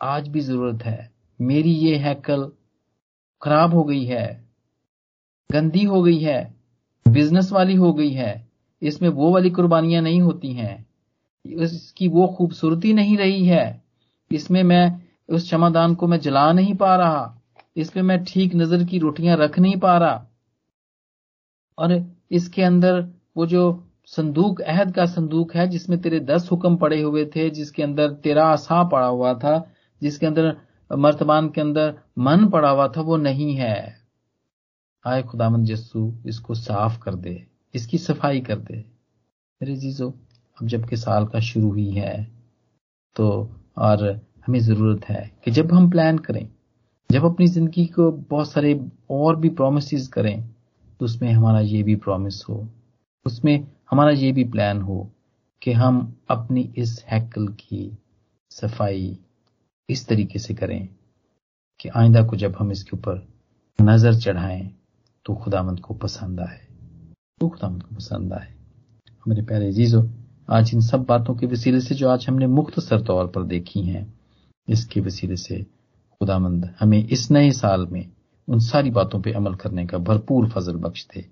आज 0.00 0.28
भी 0.28 0.40
ज़रूरत 0.40 0.82
है। 0.84 1.10
मेरी 1.40 1.72
ये 1.72 1.96
हैकल 1.96 2.50
खराब 3.42 3.74
हो 3.74 3.84
गई 3.84 4.04
है, 4.04 4.26
गंदी 5.50 5.82
हो 5.84 6.02
गई 6.02 6.18
है, 6.18 6.54
बिज़नेस 7.06 7.50
वाली 7.52 7.74
हो 7.74 7.92
गई 7.92 8.10
है। 8.10 8.46
इसमें 8.82 9.08
वो 9.08 9.32
वाली 9.32 9.50
कुर्बानियाँ 9.50 10.02
नहीं 10.02 10.20
होती 10.20 10.52
हैं। 10.52 10.84
इसकी 11.44 12.08
वो 12.08 12.26
खूबसूरती 12.28 12.92
नहीं 12.92 13.16
रही 13.16 13.44
है। 13.46 13.82
इसमें 14.30 14.62
मैं, 14.62 15.00
उस 15.28 15.42
क्षमादान 15.42 15.94
को 15.94 16.06
मैं 16.06 16.18
जला 16.20 16.50
नहीं 16.52 16.74
पा 16.74 16.94
रहा। 16.96 17.32
इसमें 17.76 18.02
मैं 18.02 18.22
ठीक 18.24 18.54
नज़र 18.54 18.84
की 18.84 18.98
रोटियाँ 18.98 19.36
रख 19.36 19.58
नहीं 19.58 19.76
पा 19.76 19.96
रहा। 19.98 20.26
और 21.78 21.92
इसके 22.30 22.62
अंदर 22.62 23.00
वो 23.36 23.46
जो 23.46 23.62
संदूक, 24.06 24.60
अहद 24.62 24.94
का 24.94 25.04
संदूक 25.06 25.54
है, 25.56 25.66
जिसमें 25.68 26.00
तेरे 26.00 26.20
दस 26.22 26.48
हुक्म 26.52 26.76
पड़े 26.76 27.00
हुए 27.02 27.24
थे, 27.26 27.48
जिसके 27.50 27.82
अंदर 27.82 28.12
तेरा 28.22 28.44
आसा 28.46 28.82
पड़ा 28.84 29.06
हुआ 29.06 29.32
था, 29.34 29.58
जिसके 30.02 30.26
अंदर 30.26 30.56
मर्तमान 30.90 31.48
के 31.48 31.60
अंदर 31.60 31.94
मन 32.18 32.48
पड़ा 32.48 32.70
हुआ 32.70 32.86
था, 32.88 33.00
वो 33.00 33.16
नहीं 33.18 33.54
है। 33.54 33.96
आए 35.04 35.22
खुदामंद 35.22 35.70
यस्सु 35.70 36.12
इसको 36.26 36.54
साफ़ 36.56 36.98
कर 37.00 37.14
दे, 37.16 37.42
इसकी 37.74 37.98
सफ़ाई 37.98 38.40
कर 38.40 38.58
दे। 38.58 38.76
मेरे 39.60 39.76
जीजो, 39.76 40.08
अब 40.58 40.66
जबकि 40.68 40.96
साल 40.96 41.26
का 41.26 41.40
शुरू 41.42 41.72
ही 41.74 41.90
है 41.90 42.16
तो 43.16 43.26
और 43.78 44.04
हमें 44.46 44.58
ज़रूरत 44.60 45.04
है 45.04 45.30
कि 45.44 45.50
जब 45.50 45.72
हम 45.72 45.90
प्लान 45.90 46.18
करें, 46.18 46.48
जब 47.10 47.24
अपनी 47.24 47.46
ज़िंदगी 47.46 47.86
को 47.88 48.10
बहुत 48.10 48.50
सारे 48.50 48.80
और 49.10 49.36
भी 49.36 49.48
प्रोमिस 49.50 50.08
करें 50.08 50.55
तो 51.00 51.04
उसमें 51.04 51.30
हमारा 51.32 51.60
ये 51.60 51.82
भी 51.82 51.94
प्रॉमिस 51.96 52.42
हो। 52.48 52.66
उसमें 53.26 53.66
हमारा 53.90 54.10
ये 54.10 54.32
भी 54.32 54.44
प्लान 54.44 54.80
हो 54.82 54.98
कि 55.62 55.72
हम 55.72 56.16
अपनी 56.30 56.60
इस 56.76 57.04
हैकल 57.08 57.46
की 57.60 57.90
सफ़ाई 58.50 59.18
इस 59.88 60.06
तरीके 60.08 60.38
से 60.38 60.54
करें 60.54 60.88
कि 61.80 61.88
आइंदा 61.88 62.22
को 62.22 62.36
जब 62.36 62.56
हम 62.58 62.72
इसके 62.72 62.96
ऊपर 62.96 63.26
नज़र 63.78 64.14
चढ़ाएँ 64.14 64.70
तो 65.26 65.34
खुदामंद 65.34 65.80
को 65.80 65.94
पसंद 65.94 66.40
आए। 66.40 66.60
तो 67.40 67.48
खुदामंद 67.48 67.82
को 67.82 67.94
पसंद 67.94 68.32
आए। 68.32 68.52
मेरे 69.26 69.42
प्यारे 69.42 69.72
जीजो 69.72 70.08
आज 70.48 70.70
इन 70.74 70.80
सब 70.80 71.04
बातों 71.04 71.34
के 71.34 71.46
वसीले 71.46 71.80
से 71.80 71.94
जो 71.94 72.08
आज 72.08 72.26
हमने 72.28 72.46
मुख्तसर 72.46 73.00
तौर 73.02 73.26
पर 73.26 73.42
देखी 73.44 73.82
हैं, 73.82 74.12
इसके 74.68 75.00
वसीले 75.00 75.36
से 75.36 75.62
खुदामंद 76.20 76.74
हमें 76.80 76.98
इस 76.98 77.30
नए 77.30 77.50
साल 77.52 77.86
में 77.86 78.06
उन 78.48 78.60
सारी 78.60 78.90
बातों 78.90 79.20
पर 79.22 79.34
अमल 79.34 79.54
करने 79.54 79.86
का 79.86 79.98
भरपूर 79.98 80.48
फजल 80.50 80.76
बख्श 80.76 81.06
दे, 81.14 81.24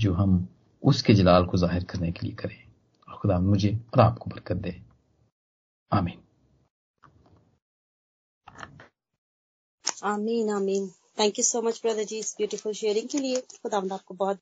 जो 0.00 0.12
हम 0.12 0.48
उसके 0.82 1.14
जलाल 1.14 1.46
को 1.46 1.56
ज़ाहिर 1.56 1.84
करने 1.84 2.12
के 2.12 2.26
लिए 2.26 2.34
करें। 2.34 2.56
और 3.08 3.16
खुदा 3.16 3.38
मुझे 3.40 3.72
और 3.94 4.00
आपको 4.00 4.30
बरकत 4.30 4.56
दे। 4.56 4.82
आमीन। 5.92 6.18
आमीन 10.04 10.50
आमीन। 10.50 10.88
Thank 11.18 11.38
you 11.38 11.44
so 11.44 11.62
much 11.62 11.80
brother 11.82 12.04
ji 12.04 12.18
इस 12.18 12.34
ब्यूटीफुल 12.36 12.72
शेयरिंग 12.72 13.08
के 13.08 13.18
लिए। 13.18 13.40
खुदा 13.40 13.78
आपको 13.94 14.14
बहुत 14.14 14.38